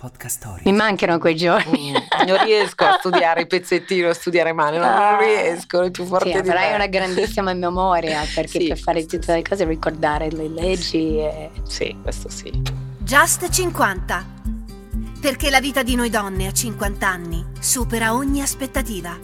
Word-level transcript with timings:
Podcast 0.00 0.38
Story. 0.38 0.62
Mi 0.64 0.72
mancano 0.72 1.18
quei 1.18 1.36
giorni. 1.36 1.90
Mm, 1.92 2.26
non 2.26 2.42
riesco 2.42 2.84
a 2.84 2.96
studiare 2.98 3.42
i 3.42 3.46
pezzettini, 3.46 4.02
a 4.04 4.14
studiare 4.14 4.54
male, 4.54 4.78
non, 4.78 4.88
non 4.88 5.18
riesco, 5.18 5.82
è 5.82 5.90
più 5.90 6.06
forte 6.06 6.32
sì, 6.32 6.40
di 6.40 6.48
avrai 6.48 6.70
me. 6.70 6.74
una 6.76 6.86
grandissima 6.86 7.52
memoria 7.52 8.22
perché 8.34 8.60
Sì, 8.60 8.68
per 8.68 8.78
fare 8.78 9.04
tutte 9.04 9.34
le 9.34 9.42
cose 9.42 9.66
ricordare 9.66 10.30
le 10.30 10.48
leggi 10.48 11.18
e... 11.18 11.50
Sì, 11.64 11.94
questo 12.00 12.30
sì. 12.30 12.50
Just 12.96 13.50
50. 13.50 14.24
Perché 15.20 15.50
la 15.50 15.60
vita 15.60 15.82
di 15.82 15.94
noi 15.96 16.08
donne 16.08 16.46
a 16.46 16.52
50 16.52 17.06
anni 17.06 17.44
supera 17.60 18.14
ogni 18.14 18.40
aspettativa. 18.40 19.18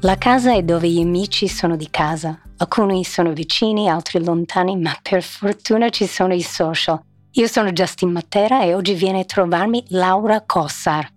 La 0.00 0.16
casa 0.16 0.52
è 0.52 0.64
dove 0.64 0.88
gli 0.88 1.00
amici 1.00 1.46
sono 1.46 1.76
di 1.76 1.86
casa. 1.90 2.40
Alcuni 2.56 3.04
sono 3.04 3.32
vicini, 3.32 3.88
altri 3.88 4.24
lontani, 4.24 4.76
ma 4.76 4.98
per 5.00 5.22
fortuna 5.22 5.90
ci 5.90 6.08
sono 6.08 6.34
i 6.34 6.42
social. 6.42 7.00
Io 7.38 7.46
sono 7.46 7.70
Justin 7.70 8.10
Matera 8.10 8.64
e 8.64 8.74
oggi 8.74 8.94
viene 8.94 9.20
a 9.20 9.24
trovarmi 9.24 9.84
Laura 9.90 10.42
Cossar. 10.44 11.08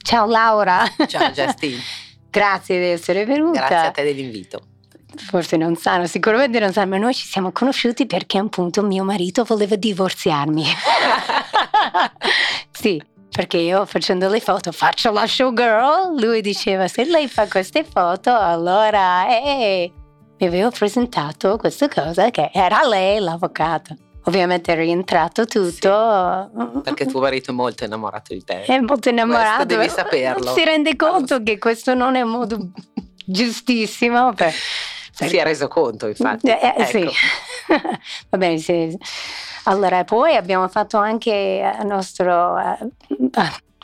Ciao 0.00 0.24
Laura! 0.24 0.84
Ciao 1.08 1.32
Justin, 1.32 1.76
Grazie 2.30 2.78
di 2.78 2.84
essere 2.84 3.24
venuta. 3.24 3.66
grazie 3.66 3.88
a 3.88 3.90
te 3.90 4.04
dell'invito. 4.04 4.60
Forse 5.16 5.56
non 5.56 5.74
sanno, 5.74 6.06
sicuramente 6.06 6.60
non 6.60 6.72
sanno, 6.72 6.90
ma 6.90 6.98
noi 6.98 7.14
ci 7.14 7.26
siamo 7.26 7.50
conosciuti 7.50 8.06
perché 8.06 8.38
appunto 8.38 8.84
mio 8.84 9.02
marito 9.02 9.42
voleva 9.42 9.74
divorziarmi. 9.74 10.62
sì, 12.70 13.02
perché 13.28 13.56
io 13.56 13.86
facendo 13.86 14.28
le 14.28 14.38
foto 14.38 14.70
faccio 14.70 15.10
la 15.10 15.26
showgirl, 15.26 16.16
lui 16.16 16.42
diceva 16.42 16.86
se 16.86 17.06
lei 17.06 17.26
fa 17.26 17.48
queste 17.48 17.82
foto 17.82 18.32
allora 18.32 19.26
eh, 19.26 19.92
mi 20.38 20.46
avevo 20.46 20.70
presentato 20.70 21.56
questa 21.56 21.88
cosa 21.88 22.30
che 22.30 22.50
era 22.52 22.86
lei 22.86 23.18
l'avvocato. 23.18 23.96
Ovviamente 24.26 24.72
è 24.72 24.76
rientrato 24.76 25.46
tutto. 25.46 26.80
Perché 26.82 27.06
tuo 27.06 27.20
marito 27.20 27.52
è 27.52 27.54
molto 27.54 27.84
innamorato 27.84 28.34
di 28.34 28.42
te. 28.42 28.62
È 28.62 28.78
molto 28.80 29.08
innamorato. 29.08 29.64
Questo 29.64 29.76
devi 29.76 29.88
saperlo. 29.88 30.52
Si 30.52 30.64
rende 30.64 30.96
conto 30.96 31.42
che 31.42 31.58
questo 31.58 31.94
non 31.94 32.16
è 32.16 32.22
un 32.22 32.30
modo 32.30 32.70
giustissimo 33.24 34.32
per... 34.32 34.52
Si 35.12 35.36
è 35.36 35.44
reso 35.44 35.68
conto, 35.68 36.08
infatti. 36.08 36.48
Eh, 36.48 36.74
eh, 36.76 36.84
Sì. 36.86 36.98
Ecco. 36.98 37.12
Va 38.30 38.38
bene, 38.38 38.58
sì. 38.58 38.98
Allora, 39.64 40.04
poi 40.04 40.36
abbiamo 40.36 40.68
fatto 40.68 40.98
anche 40.98 41.30
eh, 41.30 41.76
il 41.80 41.86
nostro 41.86 42.58
eh, 42.58 42.90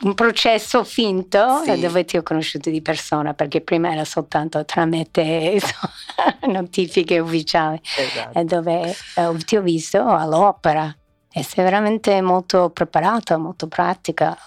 un 0.03 0.13
processo 0.15 0.83
finto 0.83 1.61
Sì. 1.63 1.71
eh, 1.71 1.77
dove 1.77 2.03
ti 2.05 2.17
ho 2.17 2.23
conosciuto 2.23 2.69
di 2.69 2.81
persona 2.81 3.33
perché 3.33 3.61
prima 3.61 3.91
era 3.91 4.03
soltanto 4.05 4.63
tramite 4.65 5.59
notifiche 6.47 7.19
ufficiali 7.19 7.79
Esatto. 7.95 8.37
e 8.39 8.43
dove 8.43 8.89
eh, 9.13 9.35
ti 9.45 9.55
ho 9.55 9.61
visto 9.61 10.03
all'opera 10.05 10.93
e 11.31 11.43
sei 11.43 11.63
veramente 11.63 12.21
molto 12.21 12.69
preparata, 12.69 13.37
molto 13.37 13.67
pratica. 13.67 14.37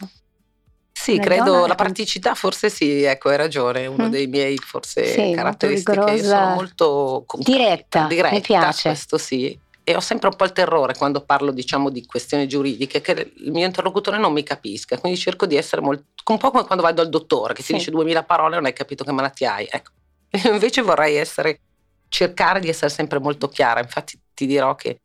Sì, 0.92 1.14
Una 1.14 1.22
credo 1.24 1.66
la 1.66 1.74
praticità, 1.74 2.34
forse 2.34 2.70
sì, 2.70 3.02
ecco, 3.02 3.28
hai 3.28 3.36
ragione, 3.36 3.86
uno 3.86 4.06
Mm. 4.06 4.10
dei 4.10 4.26
miei 4.26 4.56
forse 4.58 5.04
Sì, 5.06 5.32
caratteristiche. 5.34 6.22
Sono 6.22 6.46
molto 6.54 7.22
concreta, 7.26 7.58
Diretta, 7.60 8.06
diretta, 8.06 8.34
mi 8.34 8.40
piace. 8.40 8.88
questo 8.88 9.18
sì. 9.18 9.58
E 9.88 9.94
ho 9.94 10.00
sempre 10.00 10.28
un 10.28 10.34
po' 10.34 10.44
il 10.44 10.50
terrore 10.50 10.96
quando 10.96 11.20
parlo, 11.20 11.52
diciamo, 11.52 11.90
di 11.90 12.04
questioni 12.06 12.48
giuridiche, 12.48 13.00
che 13.00 13.32
il 13.36 13.52
mio 13.52 13.64
interlocutore 13.64 14.18
non 14.18 14.32
mi 14.32 14.42
capisca. 14.42 14.98
Quindi 14.98 15.16
cerco 15.16 15.46
di 15.46 15.54
essere 15.54 15.80
molto. 15.80 16.02
un 16.26 16.38
po' 16.38 16.50
come 16.50 16.64
quando 16.64 16.82
vai 16.82 16.92
dal 16.92 17.08
dottore, 17.08 17.54
che 17.54 17.62
Sì. 17.62 17.68
ti 17.68 17.78
dice 17.78 17.90
duemila 17.92 18.24
parole 18.24 18.54
e 18.54 18.56
non 18.56 18.64
hai 18.66 18.72
capito 18.72 19.04
che 19.04 19.12
malattia 19.12 19.54
hai. 19.54 19.68
Ecco. 19.70 19.92
Io 20.42 20.52
invece 20.52 20.82
vorrei 20.82 21.14
essere, 21.14 21.60
cercare 22.08 22.58
di 22.58 22.68
essere 22.68 22.90
sempre 22.90 23.20
molto 23.20 23.46
chiara. 23.48 23.78
Infatti 23.80 24.18
ti 24.34 24.46
dirò 24.46 24.74
che 24.74 24.98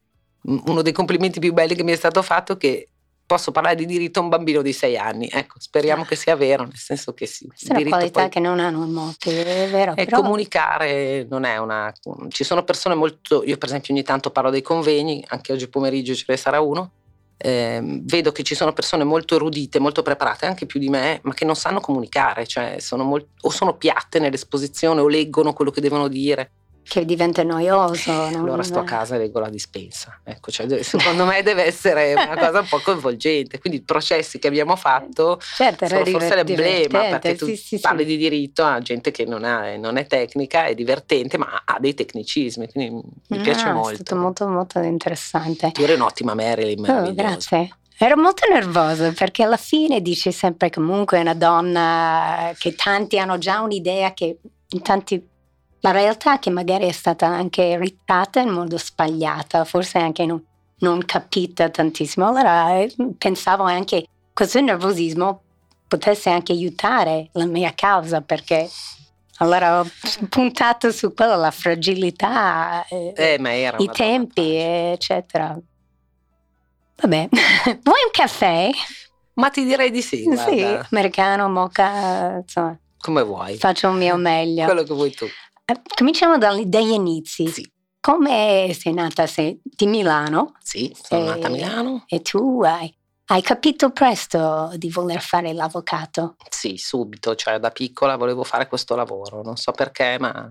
mm, 0.49 0.57
uno 0.65 0.81
dei 0.81 0.93
complimenti 0.93 1.39
più 1.39 1.53
belli 1.53 1.75
che 1.75 1.83
mi 1.83 1.91
è 1.91 1.95
stato 1.95 2.23
fatto 2.23 2.53
è 2.53 2.57
che 2.57 2.89
posso 3.31 3.51
parlare 3.51 3.75
di 3.75 3.85
diritto 3.85 4.19
a 4.19 4.23
un 4.23 4.27
bambino 4.27 4.61
di 4.61 4.73
sei 4.73 4.97
anni. 4.97 5.29
Ecco, 5.31 5.55
speriamo 5.57 6.03
che 6.03 6.17
sia 6.17 6.35
vero, 6.35 6.63
nel 6.63 6.75
senso 6.75 7.13
che 7.13 7.25
sì. 7.25 7.47
Questa 7.47 7.73
è 7.75 7.79
una 7.79 7.89
qualità 7.89 8.21
poi- 8.23 8.29
che 8.29 8.39
non 8.41 8.59
hanno 8.59 8.85
molti, 8.85 9.29
è 9.29 9.69
vero. 9.69 9.93
e 9.95 10.03
però- 10.03 10.19
comunicare 10.21 11.25
non 11.29 11.45
è 11.45 11.55
una. 11.55 11.93
Ci 12.27 12.43
sono 12.43 12.65
persone 12.65 12.93
molto. 12.93 13.41
Io, 13.45 13.57
per 13.57 13.69
esempio, 13.69 13.93
ogni 13.93 14.03
tanto 14.03 14.31
parlo 14.31 14.49
dei 14.49 14.61
convegni, 14.61 15.23
anche 15.29 15.53
oggi 15.53 15.69
pomeriggio 15.69 16.13
ce 16.13 16.25
ne 16.27 16.35
sarà 16.37 16.59
uno. 16.59 16.91
ehm, 17.43 18.01
vedo 18.05 18.31
che 18.31 18.43
ci 18.43 18.53
sono 18.53 18.71
persone 18.71 19.03
molto 19.03 19.33
erudite, 19.33 19.79
molto 19.79 20.03
preparate, 20.03 20.45
anche 20.45 20.67
più 20.67 20.79
di 20.79 20.89
me, 20.89 21.21
ma 21.23 21.33
che 21.33 21.43
non 21.43 21.55
sanno 21.55 21.79
comunicare, 21.79 22.45
cioè 22.45 22.75
sono 22.77 23.03
molt- 23.03 23.29
o 23.41 23.49
sono 23.49 23.77
piatte 23.77 24.19
nell'esposizione 24.19 25.01
o 25.01 25.07
leggono 25.07 25.51
quello 25.51 25.71
che 25.71 25.81
devono 25.81 26.07
dire. 26.07 26.51
Che 26.91 27.05
diventa 27.05 27.41
noioso. 27.43 28.11
non- 28.11 28.41
Allora 28.41 28.63
sto 28.63 28.79
a 28.79 28.83
casa 28.83 29.15
e 29.15 29.19
leggo 29.19 29.39
la 29.39 29.47
dispensa. 29.47 30.19
Ecco, 30.25 30.51
cioè, 30.51 30.83
secondo 30.83 31.23
me 31.25 31.41
deve 31.41 31.63
essere 31.63 32.13
una 32.15 32.35
cosa 32.37 32.59
un 32.59 32.67
po' 32.67 32.79
coinvolgente. 32.79 33.59
Quindi 33.59 33.79
i 33.79 33.81
processi 33.83 34.39
che 34.39 34.47
abbiamo 34.47 34.75
fatto 34.75 35.39
Certo, 35.41 35.87
sono 35.87 36.03
forse 36.03 36.35
l'emblema 36.35 36.99
perché 36.99 37.35
tu 37.35 37.45
sì, 37.45 37.55
sì, 37.55 37.75
sì. 37.77 37.79
parli 37.79 38.03
di 38.03 38.17
diritto 38.17 38.65
a 38.65 38.79
gente 38.81 39.11
che 39.11 39.23
non, 39.23 39.45
ha- 39.45 39.77
non 39.77 39.95
è 39.95 40.05
tecnica, 40.05 40.65
è 40.65 40.73
divertente, 40.75 41.37
ma 41.37 41.61
ha 41.63 41.77
dei 41.79 41.93
tecnicismi, 41.93 42.69
quindi 42.69 43.01
mi 43.27 43.37
Ah, 43.37 43.41
piace 43.41 43.69
È 43.69 43.71
molto. 43.71 43.95
stato 43.95 44.15
molto, 44.17 44.47
molto 44.49 44.79
interessante. 44.79 45.71
Tu 45.71 45.83
eri 45.83 45.93
un'ottima 45.93 46.33
Marilyn, 46.33 46.89
Oh, 46.89 47.13
grazie. 47.13 47.69
Ero 47.97 48.17
molto 48.17 48.45
nervosa 48.51 49.13
perché 49.15 49.43
alla 49.43 49.55
fine 49.57 50.01
dici 50.01 50.31
sempre 50.33 50.69
comunque 50.69 51.19
è 51.19 51.21
una 51.21 51.35
donna 51.35 52.51
che 52.57 52.75
tanti 52.75 53.17
hanno 53.19 53.37
già 53.37 53.61
un'idea 53.61 54.13
che 54.13 54.37
in 54.73 54.81
tanti 54.81 55.23
la 55.81 55.91
realtà 55.91 56.35
è 56.35 56.39
che 56.39 56.49
magari 56.49 56.87
è 56.87 56.91
stata 56.91 57.27
anche 57.27 57.77
ritratta 57.77 58.39
in 58.39 58.49
modo 58.49 58.77
sbagliata, 58.77 59.65
forse 59.65 59.97
anche 59.97 60.25
non, 60.25 60.43
non 60.79 61.03
capita 61.05 61.69
tantissimo. 61.69 62.27
Allora 62.27 62.77
eh, 62.77 62.93
pensavo 63.17 63.63
anche 63.63 64.05
questo 64.33 64.59
nervosismo 64.61 65.41
potesse 65.87 66.29
anche 66.29 66.51
aiutare 66.53 67.29
la 67.33 67.45
mia 67.45 67.73
causa 67.75 68.21
perché 68.21 68.69
allora 69.37 69.79
ho 69.79 69.87
puntato 70.29 70.91
su 70.91 71.13
quella, 71.13 71.35
la 71.35 71.51
fragilità, 71.51 72.85
eh, 72.87 73.13
Eh, 73.15 73.33
i 73.79 73.89
tempi, 73.91 74.41
facile. 74.41 74.91
eccetera. 74.93 75.57
Vabbè, 77.01 77.27
vuoi 77.81 78.01
un 78.05 78.11
caffè? 78.11 78.69
Ma 79.33 79.49
ti 79.49 79.63
direi 79.63 79.89
di 79.89 80.01
sì, 80.03 80.17
Sì, 80.17 80.25
guarda, 80.25 80.87
americano, 80.91 81.49
mocha, 81.49 82.37
insomma, 82.43 82.77
come 82.99 83.23
vuoi. 83.23 83.57
faccio 83.57 83.89
il 83.89 83.95
mio 83.95 84.15
meglio. 84.17 84.65
Quello 84.65 84.83
che 84.83 84.93
vuoi 84.93 85.11
tu. 85.11 85.25
Eh, 85.71 85.81
Cominciamo 85.95 86.37
dagli 86.37 86.91
inizi. 86.91 87.47
Sì, 87.47 87.71
Come 87.99 88.75
sei 88.77 88.93
nata? 88.93 89.27
Sei 89.27 89.59
di 89.63 89.85
Milano 89.85 90.53
sì, 90.59 90.91
sono 90.99 91.21
Eh, 91.21 91.25
nata 91.25 91.47
a 91.47 91.49
Milano. 91.51 92.03
e 92.07 92.21
tu 92.21 92.61
hai, 92.63 92.91
hai 93.27 93.41
capito 93.43 93.91
presto 93.91 94.71
di 94.75 94.89
voler 94.89 95.21
fare 95.21 95.53
l'avvocato. 95.53 96.35
Sì, 96.49 96.77
subito, 96.77 97.35
cioè 97.35 97.59
da 97.59 97.69
piccola 97.69 98.15
volevo 98.15 98.43
fare 98.43 98.67
questo 98.67 98.95
lavoro, 98.95 99.43
non 99.43 99.55
so 99.55 99.71
perché, 99.71 100.17
ma 100.19 100.49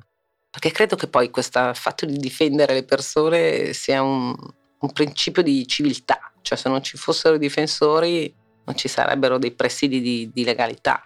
perché 0.48 0.70
credo 0.70 0.94
che 0.96 1.08
poi 1.08 1.30
questo 1.30 1.72
fatto 1.74 2.06
di 2.06 2.16
difendere 2.18 2.72
le 2.74 2.84
persone 2.84 3.72
sia 3.72 4.00
un, 4.02 4.32
un 4.78 4.92
principio 4.92 5.42
di 5.42 5.66
civiltà, 5.66 6.32
cioè 6.42 6.56
se 6.56 6.68
non 6.68 6.82
ci 6.82 6.96
fossero 6.96 7.34
i 7.34 7.38
difensori 7.38 8.32
non 8.64 8.76
ci 8.76 8.86
sarebbero 8.88 9.38
dei 9.38 9.50
presidi 9.52 10.00
di, 10.00 10.30
di 10.32 10.44
legalità. 10.44 11.02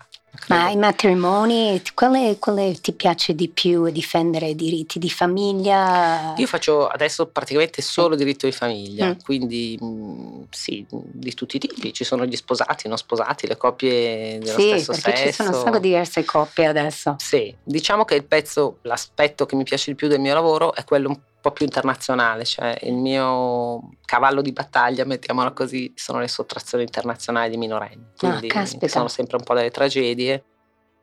Ma 0.48 0.68
i 0.70 0.76
matrimoni, 0.76 1.80
quale, 1.94 2.36
quale 2.38 2.74
ti 2.80 2.92
piace 2.92 3.34
di 3.34 3.48
più 3.48 3.88
difendere 3.90 4.48
i 4.48 4.54
diritti 4.54 4.98
di 4.98 5.08
famiglia? 5.08 6.34
Io 6.36 6.46
faccio 6.46 6.86
adesso 6.86 7.26
praticamente 7.26 7.80
solo 7.82 8.14
diritto 8.14 8.46
di 8.46 8.52
famiglia, 8.52 9.06
Mm. 9.08 9.18
quindi 9.24 9.78
mh, 9.80 10.46
sì, 10.50 10.84
di 10.90 11.32
tutti 11.34 11.56
i 11.56 11.58
tipi, 11.60 11.92
ci 11.92 12.04
sono 12.04 12.24
gli 12.26 12.36
sposati, 12.36 12.88
non 12.88 12.96
sposati, 12.98 13.46
le 13.46 13.56
coppie 13.56 14.38
dello 14.38 14.58
sì, 14.58 14.68
stesso 14.68 14.92
perché 14.92 15.16
sesso. 15.16 15.26
ci 15.28 15.32
sono 15.32 15.48
un 15.56 15.64
sacco 15.64 15.78
di 15.78 15.88
diverse 15.88 16.24
coppie 16.24 16.66
adesso. 16.66 17.16
Sì, 17.18 17.54
diciamo 17.62 18.04
che 18.04 18.14
il 18.16 18.24
pezzo, 18.24 18.78
l'aspetto 18.82 19.46
che 19.46 19.56
mi 19.56 19.64
piace 19.64 19.90
di 19.92 19.96
più 19.96 20.08
del 20.08 20.20
mio 20.20 20.34
lavoro 20.34 20.74
è 20.74 20.84
quello 20.84 21.08
un 21.08 21.14
po' 21.16 21.22
più 21.50 21.64
internazionale, 21.64 22.44
cioè 22.44 22.78
il 22.82 22.94
mio 22.94 23.90
cavallo 24.04 24.42
di 24.42 24.52
battaglia, 24.52 25.04
mettiamola 25.04 25.52
così, 25.52 25.92
sono 25.94 26.18
le 26.20 26.28
sottrazioni 26.28 26.84
internazionali 26.84 27.50
di 27.50 27.56
minorenni. 27.56 28.06
Quindi 28.16 28.48
caspita. 28.48 28.88
sono 28.88 29.08
sempre 29.08 29.36
un 29.36 29.44
po' 29.44 29.54
delle 29.54 29.70
tragedie, 29.70 30.42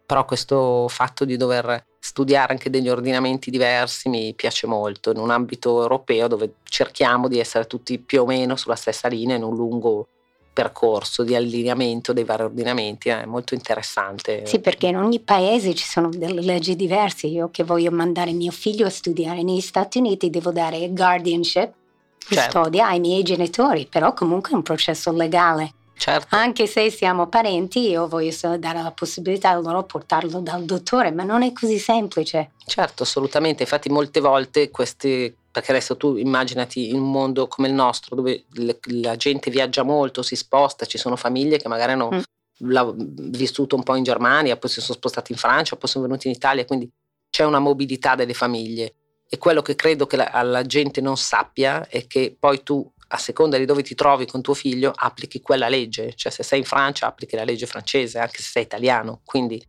però 0.05 0.25
questo 0.25 0.87
fatto 0.87 1.25
di 1.25 1.37
dover 1.37 1.85
studiare 1.99 2.53
anche 2.53 2.69
degli 2.69 2.89
ordinamenti 2.89 3.51
diversi 3.51 4.09
mi 4.09 4.33
piace 4.33 4.65
molto 4.65 5.11
in 5.11 5.17
un 5.17 5.29
ambito 5.29 5.81
europeo 5.81 6.27
dove 6.27 6.55
cerchiamo 6.63 7.27
di 7.27 7.39
essere 7.39 7.67
tutti 7.67 7.99
più 7.99 8.23
o 8.23 8.25
meno 8.25 8.55
sulla 8.55 8.75
stessa 8.75 9.07
linea 9.07 9.35
in 9.35 9.43
un 9.43 9.55
lungo 9.55 10.07
percorso 10.53 11.23
di 11.23 11.35
allineamento 11.35 12.13
dei 12.13 12.23
vari 12.23 12.43
ordinamenti, 12.43 13.09
è 13.09 13.25
molto 13.25 13.53
interessante. 13.53 14.45
Sì, 14.45 14.59
perché 14.59 14.87
in 14.87 14.97
ogni 14.97 15.19
paese 15.19 15.73
ci 15.73 15.85
sono 15.85 16.09
delle 16.09 16.41
leggi 16.41 16.75
diverse. 16.75 17.27
Io 17.27 17.49
che 17.51 17.63
voglio 17.63 17.91
mandare 17.91 18.31
mio 18.33 18.51
figlio 18.51 18.85
a 18.85 18.89
studiare 18.89 19.43
negli 19.43 19.61
Stati 19.61 19.97
Uniti 19.99 20.29
devo 20.29 20.51
dare 20.51 20.89
guardianship, 20.89 21.73
Certo. 22.17 22.59
custodia 22.59 22.87
ai 22.87 22.99
miei 22.99 23.23
genitori, 23.23 23.87
però 23.89 24.13
comunque 24.13 24.51
è 24.51 24.55
un 24.55 24.61
processo 24.61 25.11
legale. 25.11 25.73
Certo. 26.01 26.35
Anche 26.35 26.65
se 26.65 26.89
siamo 26.89 27.27
parenti, 27.27 27.89
io 27.89 28.07
voglio 28.07 28.33
dare 28.57 28.81
la 28.81 28.91
possibilità 28.91 29.49
a 29.49 29.59
loro 29.59 29.83
portarlo 29.83 30.39
dal 30.39 30.63
dottore, 30.63 31.11
ma 31.11 31.23
non 31.23 31.43
è 31.43 31.53
così 31.53 31.77
semplice. 31.77 32.53
Certo, 32.65 33.03
assolutamente. 33.03 33.61
Infatti, 33.63 33.89
molte 33.89 34.19
volte 34.19 34.71
queste 34.71 35.35
perché 35.51 35.71
adesso 35.71 35.97
tu 35.97 36.15
immaginati 36.15 36.89
in 36.89 36.99
un 36.99 37.11
mondo 37.11 37.47
come 37.47 37.67
il 37.67 37.73
nostro 37.73 38.15
dove 38.15 38.45
le, 38.53 38.79
la 39.01 39.15
gente 39.15 39.51
viaggia 39.51 39.83
molto, 39.83 40.21
si 40.21 40.35
sposta, 40.35 40.85
ci 40.85 40.97
sono 40.97 41.15
famiglie 41.15 41.57
che 41.57 41.67
magari 41.67 41.91
hanno 41.91 42.09
mm. 42.11 42.91
vissuto 43.29 43.75
un 43.75 43.83
po' 43.83 43.95
in 43.95 44.03
Germania, 44.03 44.57
poi 44.57 44.69
si 44.69 44.81
sono 44.81 44.97
spostati 44.97 45.31
in 45.31 45.37
Francia, 45.37 45.75
poi 45.75 45.89
sono 45.89 46.05
venuti 46.05 46.27
in 46.27 46.33
Italia, 46.33 46.65
quindi 46.65 46.89
c'è 47.29 47.43
una 47.43 47.59
mobilità 47.59 48.15
delle 48.15 48.33
famiglie. 48.33 48.95
E 49.27 49.37
quello 49.37 49.61
che 49.61 49.75
credo 49.75 50.05
che 50.07 50.17
la, 50.17 50.41
la 50.43 50.63
gente 50.63 50.99
non 50.99 51.15
sappia 51.15 51.87
è 51.87 52.05
che 52.05 52.35
poi 52.37 52.63
tu, 52.63 52.89
a 53.07 53.17
seconda 53.17 53.57
di 53.57 53.65
dove 53.65 53.81
ti 53.81 53.95
trovi 53.95 54.25
con 54.25 54.41
tuo 54.41 54.53
figlio, 54.53 54.91
applichi 54.93 55.39
quella 55.39 55.69
legge. 55.69 56.13
Cioè 56.15 56.31
se 56.31 56.43
sei 56.43 56.59
in 56.59 56.65
Francia 56.65 57.07
applichi 57.07 57.35
la 57.37 57.45
legge 57.45 57.65
francese, 57.65 58.19
anche 58.19 58.41
se 58.41 58.49
sei 58.51 58.63
italiano. 58.63 59.21
Quindi 59.23 59.65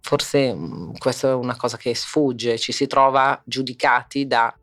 forse 0.00 0.54
mh, 0.54 0.58
mm, 0.58 0.92
questa 0.98 1.30
è 1.30 1.34
una 1.34 1.56
cosa 1.56 1.76
che 1.76 1.94
sfugge, 1.94 2.58
ci 2.58 2.72
si 2.72 2.86
trova 2.86 3.40
giudicati 3.44 4.26
da 4.26 4.54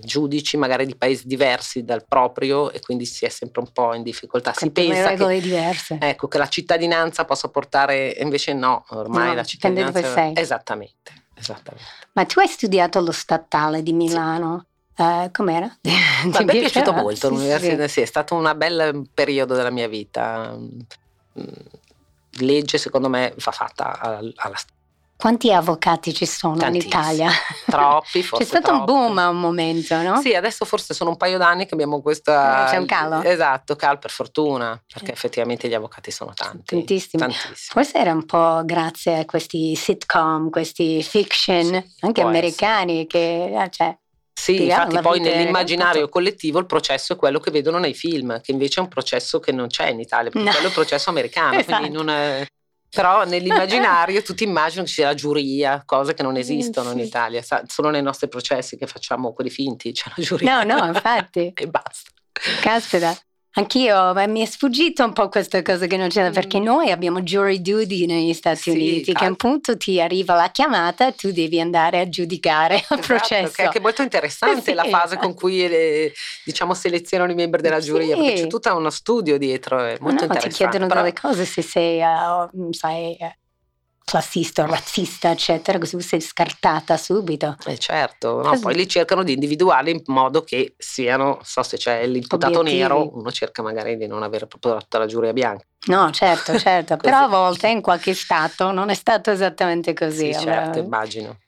giudici 0.00 0.56
magari 0.56 0.86
di 0.86 0.96
paesi 0.96 1.26
diversi 1.26 1.84
dal 1.84 2.04
proprio 2.06 2.70
e 2.70 2.80
quindi 2.80 3.04
si 3.04 3.26
è 3.26 3.28
sempre 3.28 3.60
un 3.60 3.70
po' 3.72 3.94
in 3.94 4.02
difficoltà. 4.02 4.54
Si 4.54 4.70
pensa 4.70 5.08
regole 5.08 5.34
che, 5.34 5.40
diverse. 5.42 5.98
Ecco, 6.00 6.28
che 6.28 6.38
la 6.38 6.48
cittadinanza 6.48 7.24
possa 7.24 7.48
portare, 7.48 8.16
invece 8.18 8.54
no, 8.54 8.84
ormai 8.90 9.28
no, 9.28 9.34
la 9.34 9.44
cittadinanza... 9.44 10.00
Dove 10.00 10.12
sei. 10.12 10.32
Esattamente, 10.34 11.12
esattamente. 11.34 11.90
Ma 12.12 12.24
tu 12.24 12.40
hai 12.40 12.48
studiato 12.48 12.98
allo 12.98 13.12
statale 13.12 13.82
di 13.82 13.92
Milano? 13.92 14.66
Sì. 14.94 15.02
Uh, 15.02 15.30
com'era? 15.30 15.68
Ti 15.82 16.44
mi 16.44 16.54
è 16.54 16.58
piaciuto 16.58 16.92
molto 16.94 17.28
sì, 17.28 17.34
l'università, 17.34 17.86
sì. 17.86 17.92
sì, 17.92 18.00
è 18.00 18.06
stato 18.06 18.34
un 18.34 18.50
bel 18.56 19.06
periodo 19.12 19.54
della 19.54 19.70
mia 19.70 19.88
vita. 19.88 20.56
Mm, 20.56 21.46
legge 22.38 22.78
secondo 22.78 23.10
me 23.10 23.34
va 23.36 23.52
fatta 23.52 23.98
alla, 23.98 24.32
alla 24.36 24.56
quanti 25.16 25.52
avvocati 25.52 26.12
ci 26.12 26.26
sono 26.26 26.64
in 26.66 26.74
Italia? 26.74 27.30
Troppi, 27.66 28.22
forse. 28.22 28.44
C'è 28.44 28.50
stato 28.50 28.68
troppi. 28.68 28.90
un 28.90 28.98
boom 29.06 29.18
a 29.18 29.28
un 29.28 29.40
momento, 29.40 30.00
no? 30.02 30.20
Sì, 30.20 30.34
adesso 30.34 30.64
forse 30.64 30.94
sono 30.94 31.10
un 31.10 31.16
paio 31.16 31.38
d'anni 31.38 31.66
che 31.66 31.74
abbiamo 31.74 32.00
questa. 32.02 32.66
Eh, 32.66 32.70
c'è 32.70 32.76
un 32.76 32.86
calo. 32.86 33.22
Esatto, 33.22 33.76
cal 33.76 33.98
per 33.98 34.10
fortuna, 34.10 34.80
perché 34.92 35.12
effettivamente 35.12 35.68
gli 35.68 35.74
avvocati 35.74 36.10
sono 36.10 36.32
tanti. 36.34 36.76
Tantissimi. 36.76 37.22
Tantissimi. 37.22 37.54
Forse 37.56 37.98
era 37.98 38.12
un 38.12 38.24
po' 38.26 38.62
grazie 38.64 39.20
a 39.20 39.24
questi 39.24 39.74
sitcom, 39.74 40.50
questi 40.50 41.02
fiction, 41.02 41.64
sì, 41.64 42.04
anche 42.04 42.20
americani, 42.20 42.92
essere. 42.92 43.06
che. 43.06 43.62
Eh, 43.62 43.70
cioè, 43.70 43.96
sì, 44.38 44.64
infatti 44.64 44.98
poi 45.00 45.18
nell'immaginario 45.18 46.10
collettivo 46.10 46.58
il 46.58 46.66
processo 46.66 47.14
è 47.14 47.16
quello 47.16 47.40
che 47.40 47.50
vedono 47.50 47.78
nei 47.78 47.94
film, 47.94 48.38
che 48.42 48.52
invece 48.52 48.80
è 48.80 48.82
un 48.82 48.88
processo 48.88 49.40
che 49.40 49.50
non 49.50 49.68
c'è 49.68 49.88
in 49.88 49.98
Italia, 49.98 50.30
perché 50.30 50.46
no. 50.46 50.52
quello 50.52 50.66
è 50.66 50.68
il 50.68 50.74
processo 50.74 51.08
americano, 51.08 51.56
esatto. 51.58 51.78
quindi 51.78 51.96
non 51.96 52.10
è, 52.10 52.46
però 52.90 53.24
nell'immaginario 53.24 54.22
tutti 54.24 54.44
immaginano 54.44 54.84
che 54.84 54.88
ci 54.88 54.94
sia 54.94 55.06
la 55.06 55.14
giuria, 55.14 55.82
cose 55.84 56.14
che 56.14 56.22
non 56.22 56.36
esistono 56.36 56.90
sì. 56.90 56.98
in 56.98 57.04
Italia, 57.04 57.42
solo 57.66 57.90
nei 57.90 58.02
nostri 58.02 58.28
processi 58.28 58.76
che 58.76 58.86
facciamo 58.86 59.32
quelli 59.32 59.50
finti 59.50 59.92
c'è 59.92 60.10
la 60.14 60.22
giuria. 60.22 60.62
No, 60.62 60.78
no, 60.78 60.86
infatti. 60.86 61.52
e 61.56 61.66
basta. 61.68 62.10
Caspita. 62.60 63.16
Anch'io, 63.58 64.12
ma 64.12 64.26
mi 64.26 64.42
è 64.42 64.44
sfuggito 64.44 65.02
un 65.02 65.14
po' 65.14 65.30
questa 65.30 65.62
cosa 65.62 65.86
che 65.86 65.96
non 65.96 66.08
c'era, 66.08 66.28
mm. 66.28 66.32
perché 66.32 66.58
noi 66.58 66.90
abbiamo 66.90 67.22
jury 67.22 67.62
duty 67.62 68.04
negli 68.04 68.34
Stati 68.34 68.60
sì, 68.60 68.70
Uniti, 68.70 69.14
che 69.14 69.24
a 69.24 69.28
un 69.28 69.36
punto 69.36 69.78
ti 69.78 69.98
arriva 69.98 70.34
la 70.34 70.50
chiamata 70.50 71.06
e 71.06 71.14
tu 71.14 71.32
devi 71.32 71.58
andare 71.58 72.00
a 72.00 72.06
giudicare 72.06 72.74
il 72.74 72.80
esatto, 72.82 73.00
processo. 73.00 73.52
Che 73.54 73.62
è 73.62 73.64
anche 73.64 73.80
molto 73.80 74.02
interessante 74.02 74.60
sì, 74.72 74.74
la 74.74 74.84
fase 74.84 75.16
con 75.16 75.32
cui 75.32 75.66
le, 75.66 76.12
diciamo, 76.44 76.74
selezionano 76.74 77.32
i 77.32 77.34
membri 77.34 77.62
della 77.62 77.80
giuria, 77.80 78.14
sì. 78.14 78.20
perché 78.20 78.42
c'è 78.42 78.46
tutto 78.46 78.76
uno 78.76 78.90
studio 78.90 79.38
dietro, 79.38 79.78
è 79.78 79.96
molto 80.00 80.26
no, 80.26 80.34
interessante. 80.34 80.48
Ti 80.48 80.54
chiedono 80.54 80.86
però... 80.86 81.00
delle 81.00 81.14
cose 81.14 81.46
se 81.46 81.62
sei, 81.62 82.02
uh, 82.02 82.72
sai, 82.72 83.16
uh, 83.18 83.26
classista, 84.06 84.64
razzista, 84.66 85.32
eccetera, 85.32 85.78
così 85.78 86.00
sei 86.00 86.20
scartata 86.20 86.96
subito. 86.96 87.56
Eh 87.66 87.76
certo, 87.76 88.40
no, 88.40 88.56
poi 88.60 88.76
li 88.76 88.88
cercano 88.88 89.24
di 89.24 89.32
individuare 89.32 89.90
in 89.90 90.00
modo 90.06 90.42
che 90.42 90.76
siano, 90.78 91.40
so 91.42 91.64
se 91.64 91.76
c'è 91.76 92.06
l'imputato 92.06 92.60
Obiettivi. 92.60 92.82
nero, 92.82 93.16
uno 93.18 93.32
cerca 93.32 93.62
magari 93.62 93.96
di 93.96 94.06
non 94.06 94.22
avere 94.22 94.46
proprio 94.46 94.76
tutta 94.76 94.98
la 94.98 95.06
giuria 95.06 95.32
bianca. 95.32 95.64
No, 95.86 96.08
certo, 96.12 96.56
certo, 96.56 96.96
però 96.96 97.24
a 97.24 97.26
volte 97.26 97.66
in 97.66 97.80
qualche 97.80 98.14
stato 98.14 98.70
non 98.70 98.90
è 98.90 98.94
stato 98.94 99.32
esattamente 99.32 99.92
così. 99.92 100.32
Sì, 100.32 100.38
allora... 100.38 100.62
certo, 100.62 100.78
immagino. 100.78 101.38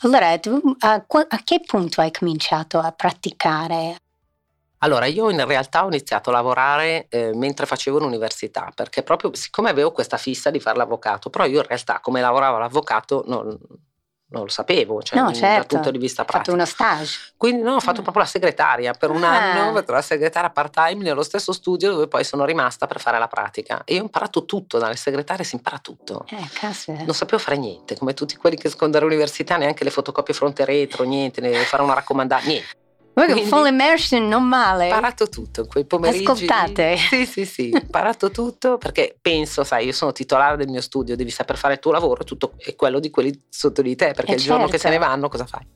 Allora, 0.00 0.36
tu 0.40 0.60
a, 0.80 0.94
a 0.94 1.40
che 1.44 1.60
punto 1.64 2.00
hai 2.00 2.10
cominciato 2.10 2.80
a 2.80 2.90
praticare 2.90 3.98
allora, 4.82 5.06
io 5.06 5.28
in 5.30 5.44
realtà 5.44 5.84
ho 5.84 5.88
iniziato 5.88 6.30
a 6.30 6.32
lavorare 6.32 7.06
eh, 7.10 7.32
mentre 7.34 7.66
facevo 7.66 7.98
l'università, 7.98 8.72
perché 8.74 9.02
proprio 9.02 9.34
siccome 9.34 9.70
avevo 9.70 9.92
questa 9.92 10.16
fissa 10.16 10.50
di 10.50 10.60
fare 10.60 10.78
l'avvocato, 10.78 11.28
però 11.28 11.44
io 11.44 11.60
in 11.60 11.66
realtà 11.66 12.00
come 12.00 12.20
lavoravo 12.22 12.58
l'avvocato 12.58 13.24
non, 13.26 13.58
non 14.30 14.42
lo 14.42 14.48
sapevo, 14.48 15.02
cioè 15.02 15.20
no, 15.20 15.32
certo. 15.32 15.56
dal 15.56 15.66
punto 15.66 15.90
di 15.90 15.98
vista 15.98 16.24
pratico. 16.24 16.52
Ho 16.52 16.56
fatto 16.56 16.78
una 16.86 16.96
stage. 16.96 17.32
Quindi 17.36 17.62
no, 17.62 17.74
ho 17.74 17.80
fatto 17.80 18.00
mm. 18.00 18.04
proprio 18.04 18.22
la 18.22 18.28
segretaria, 18.28 18.92
per 18.92 19.10
un 19.10 19.22
ah. 19.22 19.28
anno 19.28 19.70
ho 19.70 19.74
fatto 19.74 19.92
la 19.92 20.02
segretaria 20.02 20.48
part 20.48 20.72
time 20.72 21.02
nello 21.02 21.22
stesso 21.22 21.52
studio 21.52 21.92
dove 21.92 22.08
poi 22.08 22.24
sono 22.24 22.46
rimasta 22.46 22.86
per 22.86 23.00
fare 23.00 23.18
la 23.18 23.28
pratica 23.28 23.82
e 23.84 23.98
ho 23.98 24.02
imparato 24.02 24.46
tutto, 24.46 24.78
dalle 24.78 24.96
segretarie 24.96 25.44
si 25.44 25.56
impara 25.56 25.78
tutto. 25.78 26.24
Eh, 26.30 26.48
caspita. 26.54 27.02
Non 27.02 27.14
sapevo 27.14 27.42
fare 27.42 27.58
niente, 27.58 27.98
come 27.98 28.14
tutti 28.14 28.36
quelli 28.36 28.56
che 28.56 28.68
escono 28.68 28.90
dall'università, 28.90 29.56
neanche 29.56 29.84
le 29.84 29.90
fotocopie 29.90 30.32
fronte 30.32 30.64
retro, 30.64 31.04
niente, 31.04 31.42
fare 31.64 31.82
una 31.82 31.94
raccomandata, 31.94 32.46
niente. 32.46 32.78
Quindi, 33.12 33.42
full 33.44 33.66
immersion 33.66 34.26
non 34.26 34.44
male. 34.44 34.84
Ho 34.84 34.86
imparato 34.86 35.28
tutto, 35.28 35.66
quei 35.66 35.84
pomeriggi. 35.84 36.24
Ascoltate. 36.24 36.96
Sì, 36.96 37.26
sì, 37.26 37.44
sì, 37.44 37.70
ho 37.72 37.78
imparato 37.78 38.30
tutto 38.30 38.78
perché 38.78 39.16
penso, 39.20 39.64
sai, 39.64 39.86
io 39.86 39.92
sono 39.92 40.12
titolare 40.12 40.56
del 40.56 40.68
mio 40.68 40.80
studio, 40.80 41.16
devi 41.16 41.30
saper 41.30 41.56
fare 41.56 41.74
il 41.74 41.80
tuo 41.80 41.92
lavoro, 41.92 42.24
tutto 42.24 42.52
è 42.56 42.74
quello 42.76 42.98
di 43.00 43.10
quelli 43.10 43.44
sotto 43.48 43.82
di 43.82 43.96
te, 43.96 44.12
perché 44.12 44.32
eh 44.32 44.34
il 44.34 44.40
certo. 44.40 44.54
giorno 44.54 44.70
che 44.70 44.78
se 44.78 44.88
ne 44.88 44.98
vanno 44.98 45.28
cosa 45.28 45.46
fai? 45.46 45.66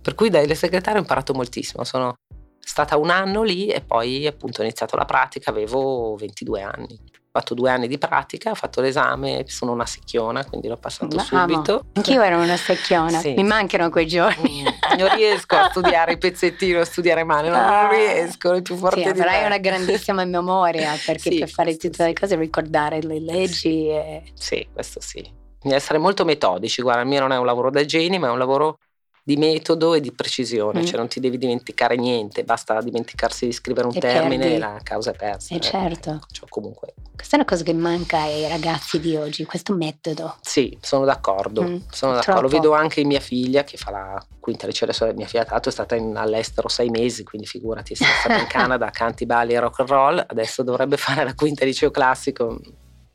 Per 0.00 0.14
cui 0.14 0.30
dai 0.30 0.52
segretarie 0.54 0.98
ho 0.98 1.02
imparato 1.02 1.32
moltissimo, 1.32 1.84
sono 1.84 2.14
stata 2.58 2.96
un 2.96 3.10
anno 3.10 3.42
lì 3.42 3.68
e 3.68 3.80
poi 3.80 4.26
appunto 4.26 4.60
ho 4.60 4.64
iniziato 4.64 4.96
la 4.96 5.04
pratica, 5.04 5.50
avevo 5.50 6.14
22 6.16 6.62
anni 6.62 7.00
fatto 7.32 7.54
due 7.54 7.70
anni 7.70 7.88
di 7.88 7.96
pratica, 7.96 8.50
ho 8.50 8.54
fatto 8.54 8.82
l'esame, 8.82 9.44
sono 9.46 9.72
una 9.72 9.86
secchiona, 9.86 10.44
quindi 10.44 10.68
l'ho 10.68 10.76
passato 10.76 11.16
L'amo. 11.16 11.26
subito. 11.26 11.86
Anch'io 11.94 12.20
ero 12.20 12.38
una 12.38 12.58
secchiona, 12.58 13.18
sì. 13.20 13.32
mi 13.32 13.42
mancano 13.42 13.88
quei 13.88 14.06
giorni. 14.06 14.62
Mm, 14.62 14.98
non 14.98 15.16
riesco 15.16 15.56
a 15.56 15.70
studiare 15.70 16.12
i 16.12 16.18
pezzettini, 16.18 16.74
a 16.74 16.84
studiare 16.84 17.24
male, 17.24 17.48
non, 17.48 17.58
ah. 17.58 17.82
non 17.82 17.90
riesco, 17.90 18.52
è 18.52 18.60
più 18.60 18.76
forte 18.76 19.02
sì, 19.02 19.12
di 19.12 19.18
me. 19.18 19.26
hai 19.26 19.46
una 19.46 19.56
grandissima 19.56 20.24
memoria, 20.26 20.94
perché 21.06 21.30
sì, 21.30 21.38
per 21.38 21.48
fare 21.48 21.76
tutte 21.76 22.04
le 22.04 22.12
cose 22.12 22.36
ricordare 22.36 23.00
le 23.00 23.18
leggi. 23.18 23.88
E... 23.88 24.24
Sì, 24.34 24.68
questo 24.70 25.00
sì. 25.00 25.40
Bisogna 25.56 25.76
essere 25.76 25.98
molto 25.98 26.26
metodici, 26.26 26.82
guarda, 26.82 27.00
il 27.00 27.08
mio 27.08 27.20
non 27.20 27.32
è 27.32 27.38
un 27.38 27.46
lavoro 27.46 27.70
da 27.70 27.84
geni, 27.84 28.18
ma 28.18 28.26
è 28.26 28.30
un 28.30 28.38
lavoro 28.38 28.78
di 29.24 29.36
metodo 29.36 29.94
e 29.94 30.00
di 30.00 30.10
precisione, 30.10 30.80
mm. 30.80 30.84
cioè 30.84 30.96
non 30.98 31.06
ti 31.06 31.20
devi 31.20 31.38
dimenticare 31.38 31.94
niente, 31.96 32.42
basta 32.42 32.80
dimenticarsi 32.80 33.46
di 33.46 33.52
scrivere 33.52 33.86
un 33.86 33.94
e 33.94 34.00
termine 34.00 34.38
perdi. 34.38 34.54
e 34.54 34.58
la 34.58 34.80
causa 34.82 35.12
è 35.12 35.14
persa. 35.14 35.54
E 35.54 35.58
eh, 35.58 35.60
certo. 35.60 36.20
Cioè, 36.30 36.48
comunque. 36.48 36.94
Questa 37.14 37.36
è 37.36 37.38
una 37.38 37.48
cosa 37.48 37.62
che 37.62 37.72
manca 37.72 38.22
ai 38.22 38.48
ragazzi 38.48 38.98
di 38.98 39.14
oggi, 39.14 39.44
questo 39.44 39.74
metodo. 39.74 40.36
Sì, 40.40 40.76
sono 40.80 41.04
d'accordo, 41.04 41.62
mm, 41.62 41.76
sono 41.90 42.14
d'accordo. 42.14 42.40
Lo 42.40 42.48
vedo 42.48 42.72
anche 42.72 43.04
mia 43.04 43.20
figlia 43.20 43.62
che 43.62 43.76
fa 43.76 43.92
la 43.92 44.26
quinta 44.40 44.66
liceo, 44.66 44.88
adesso 44.88 45.10
mia 45.14 45.26
figlia 45.26 45.46
l'altro 45.48 45.70
è 45.70 45.72
stata 45.72 45.94
in, 45.94 46.16
all'estero 46.16 46.66
sei 46.66 46.90
mesi, 46.90 47.22
quindi 47.22 47.46
figurati, 47.46 47.92
è 47.92 47.96
stata 47.96 48.38
in 48.38 48.46
Canada, 48.50 48.90
canti, 48.90 49.24
balli 49.24 49.52
e 49.52 49.60
rock 49.60 49.80
and 49.80 49.88
roll, 49.88 50.24
adesso 50.26 50.64
dovrebbe 50.64 50.96
fare 50.96 51.22
la 51.22 51.34
quinta 51.34 51.64
liceo 51.64 51.92
classico, 51.92 52.58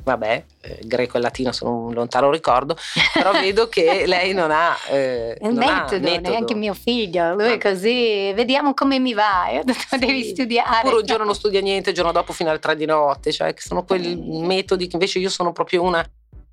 vabbè, 0.07 0.45
eh, 0.61 0.79
greco 0.83 1.17
e 1.17 1.21
latino 1.21 1.51
sono 1.51 1.85
un 1.85 1.93
lontano 1.93 2.31
ricordo, 2.31 2.77
però 3.13 3.31
vedo 3.39 3.67
che 3.67 4.05
lei 4.05 4.33
non 4.33 4.51
ha 4.51 4.75
eh, 4.89 5.37
il 5.41 5.47
non 5.47 5.57
metodo, 5.57 5.95
ha 5.95 6.11
metodo, 6.11 6.29
neanche 6.29 6.55
mio 6.55 6.73
figlio, 6.73 7.33
lui 7.35 7.51
è 7.51 7.57
così, 7.57 8.31
vediamo 8.33 8.73
come 8.73 8.99
mi 8.99 9.13
va, 9.13 9.49
io 9.51 9.59
ho 9.59 9.63
detto 9.63 9.79
sì. 9.89 9.97
devi 9.97 10.23
studiare. 10.23 10.81
Pure 10.87 11.01
un 11.01 11.05
giorno 11.05 11.25
non 11.25 11.35
studia 11.35 11.61
niente, 11.61 11.89
il 11.89 11.95
giorno 11.95 12.11
dopo 12.11 12.33
fino 12.33 12.49
alle 12.49 12.59
tre 12.59 12.75
di 12.75 12.85
notte, 12.85 13.31
cioè 13.31 13.53
che 13.53 13.61
sono 13.61 13.83
quei 13.83 14.15
mm. 14.15 14.45
metodi 14.45 14.85
che 14.85 14.93
invece 14.93 15.19
io 15.19 15.29
sono 15.29 15.51
proprio 15.51 15.83
una 15.83 16.05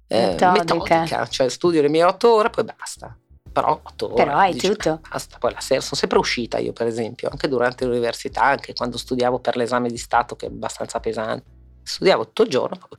eh, 0.08 0.36
metodica, 0.40 1.26
cioè 1.26 1.48
studio 1.48 1.80
le 1.80 1.88
mie 1.88 2.04
otto 2.04 2.34
ore 2.34 2.48
e 2.48 2.50
poi 2.50 2.64
basta. 2.64 3.16
Però 3.52 3.80
otto 3.80 4.06
ore. 4.06 4.24
Però 4.24 4.36
hai 4.36 4.52
dici, 4.52 4.68
tutto. 4.68 5.00
Basta, 5.08 5.36
poi 5.38 5.52
la 5.52 5.60
sera 5.60 5.80
sono 5.80 5.94
sempre 5.94 6.18
uscita 6.18 6.58
io 6.58 6.72
per 6.72 6.88
esempio, 6.88 7.28
anche 7.30 7.46
durante 7.46 7.84
l'università, 7.84 8.42
anche 8.42 8.74
quando 8.74 8.98
studiavo 8.98 9.38
per 9.38 9.56
l'esame 9.56 9.88
di 9.88 9.96
Stato 9.96 10.34
che 10.34 10.46
è 10.46 10.48
abbastanza 10.48 10.98
pesante. 10.98 11.62
Studiavo 11.84 12.24
tutto 12.24 12.42
il 12.42 12.48
giorno, 12.48 12.78
poi 12.88 12.98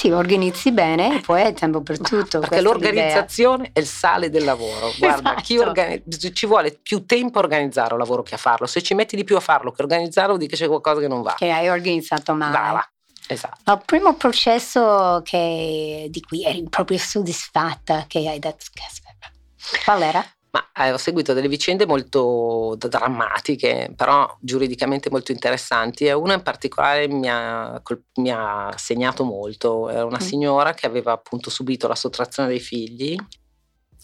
ti 0.00 0.10
organizzi 0.10 0.72
bene 0.72 1.18
e 1.18 1.20
poi 1.20 1.42
hai 1.42 1.52
tempo 1.52 1.82
per 1.82 1.98
tutto. 2.00 2.38
Perché 2.38 2.62
l'organizzazione 2.62 3.66
è, 3.66 3.70
è 3.74 3.80
il 3.80 3.86
sale 3.86 4.30
del 4.30 4.44
lavoro. 4.44 4.90
Guarda, 4.96 5.36
esatto. 5.36 5.60
organi- 5.60 6.32
ci 6.32 6.46
vuole 6.46 6.72
più 6.82 7.04
tempo 7.04 7.38
a 7.38 7.42
organizzare 7.42 7.92
un 7.92 7.98
lavoro 7.98 8.22
che 8.22 8.34
a 8.34 8.38
farlo. 8.38 8.66
Se 8.66 8.80
ci 8.80 8.94
metti 8.94 9.14
di 9.14 9.24
più 9.24 9.36
a 9.36 9.40
farlo 9.40 9.70
che 9.72 9.82
a 9.82 9.84
organizzarlo, 9.84 10.36
vuol 10.36 10.38
dire 10.38 10.56
che 10.56 10.62
c'è 10.62 10.68
qualcosa 10.68 11.00
che 11.00 11.08
non 11.08 11.20
va. 11.20 11.34
Che 11.36 11.50
hai 11.50 11.68
organizzato 11.68 12.32
male. 12.32 12.52
Brava. 12.52 12.90
Esatto. 13.26 13.72
Il 13.72 13.82
primo 13.84 14.14
processo 14.14 15.20
che, 15.22 16.06
di 16.08 16.20
cui 16.22 16.44
eri 16.44 16.64
proprio 16.70 16.96
soddisfatta, 16.96 18.06
che 18.08 18.26
hai 18.26 18.38
detto, 18.38 18.64
qual 19.84 20.02
era? 20.02 20.24
Ma 20.52 20.84
eh, 20.84 20.92
ho 20.92 20.96
seguito 20.96 21.32
delle 21.32 21.48
vicende 21.48 21.86
molto 21.86 22.74
drammatiche, 22.76 23.92
però 23.94 24.36
giuridicamente 24.40 25.10
molto 25.10 25.30
interessanti 25.32 26.06
e 26.06 26.12
una 26.12 26.34
in 26.34 26.42
particolare 26.42 27.06
mi 27.06 27.28
ha, 27.28 27.80
mi 28.16 28.30
ha 28.30 28.72
segnato 28.76 29.24
molto. 29.24 29.88
Era 29.88 30.04
una 30.04 30.18
mm. 30.20 30.26
signora 30.26 30.74
che 30.74 30.86
aveva 30.86 31.12
appunto 31.12 31.50
subito 31.50 31.86
la 31.86 31.94
sottrazione 31.94 32.48
dei 32.48 32.60
figli 32.60 33.16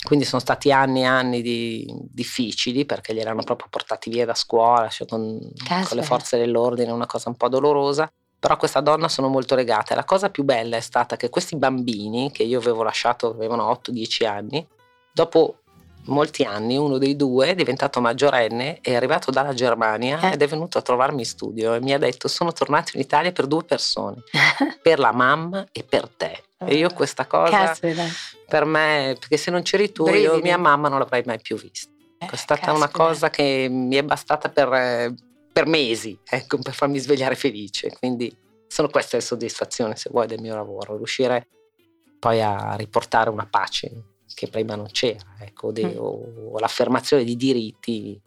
quindi 0.07 0.25
sono 0.25 0.41
stati 0.41 0.71
anni 0.71 1.01
e 1.01 1.05
anni 1.05 1.43
di, 1.43 1.85
difficili 2.13 2.85
perché 2.85 3.13
li 3.13 3.21
erano 3.21 3.43
proprio 3.43 3.67
portati 3.69 4.09
via 4.09 4.25
da 4.25 4.35
scuola, 4.35 4.89
cioè 4.89 5.07
con, 5.07 5.39
con, 5.67 5.97
le 5.97 6.03
forze 6.03 6.39
dell'ordine, 6.39 6.93
una 6.93 7.07
cosa 7.07 7.29
un 7.29 7.37
po' 7.37 7.49
dolorosa. 7.49 8.11
Però 8.39 8.55
a 8.55 8.57
questa 8.57 8.81
donna 8.81 9.09
sono 9.09 9.29
molto 9.29 9.57
legata. 9.57 9.95
La 9.95 10.05
cosa 10.05 10.31
più 10.31 10.45
bella 10.45 10.77
è 10.77 10.81
stata 10.81 11.17
che 11.17 11.31
questi 11.31 11.57
bambini, 11.57 12.31
che 12.31 12.45
io 12.45 12.59
avevo 12.59 12.83
lasciato, 12.83 13.31
avevano 13.31 13.69
8-10 13.73 14.27
anni, 14.27 14.65
dopo 15.13 15.63
molti 16.07 16.43
anni, 16.45 16.77
uno 16.77 16.99
dei 16.99 17.17
due 17.17 17.49
è 17.49 17.55
diventato 17.55 18.01
maggiorenne, 18.01 18.81
è 18.81 18.95
arrivato 18.95 19.31
dalla 19.31 19.55
Germania 19.55 20.21
eh. 20.21 20.33
ed 20.33 20.43
è 20.43 20.47
venuto 20.47 20.79
a 20.79 20.83
trovarmi 20.83 21.21
in 21.21 21.27
studio 21.27 21.75
e 21.75 21.81
mi 21.81 21.93
ha 21.93 21.99
detto 21.99 22.29
sono 22.29 22.53
tornato 22.53 22.93
in 22.95 23.01
Italia 23.01 23.33
per 23.33 23.47
due 23.47 23.65
persone, 23.65 24.23
per 24.83 24.99
la 24.99 25.13
mamma 25.13 25.67
e 25.73 25.85
per 25.85 26.09
te. 26.09 26.43
E 26.59 26.75
io 26.75 26.91
questa 26.91 27.27
cosa 27.27 27.51
Caspita. 27.51 28.05
per 28.49 28.65
me, 28.65 29.17
perché 29.19 29.37
se 29.37 29.51
non 29.51 29.63
c'eri 29.63 29.93
tu, 29.93 30.05
Brividi. 30.05 30.25
io 30.25 30.41
mia 30.41 30.57
mamma 30.57 30.89
non 30.89 30.99
l'avrei 30.99 31.23
mai 31.27 31.41
più 31.41 31.57
vista. 31.57 31.91
Eh, 32.19 32.27
è 32.27 32.37
stata 32.37 32.67
Caspita. 32.67 32.73
una 32.73 32.89
cosa 32.89 33.29
che 33.29 33.69
mi 33.71 33.97
è 33.97 34.03
bastata 34.03 34.49
per, 34.49 35.13
per 35.53 35.67
mesi, 35.67 36.19
ecco, 36.25 36.59
per 36.59 36.73
farmi 36.73 36.99
svegliare 36.99 37.35
felice. 37.35 37.93
Quindi 37.99 38.35
sono 38.69 38.89
queste 38.89 39.17
le 39.17 39.23
soddisfazioni, 39.23 39.97
se 39.97 40.09
vuoi, 40.11 40.27
del 40.27 40.41
mio 40.41 40.55
lavoro, 40.55 40.97
riuscire 40.97 41.49
poi 42.19 42.41
a 42.43 42.75
riportare 42.75 43.29
una 43.29 43.47
pace 43.49 44.16
che 44.37 44.49
prima 44.49 44.75
non 44.75 44.89
c'era, 44.93 45.25
ecco, 45.41 45.73
de, 45.73 45.87
mm. 45.87 45.97
o, 45.97 46.51
o 46.53 46.59
l'affermazione 46.59 47.25
di 47.25 47.37
diritti 47.37 48.21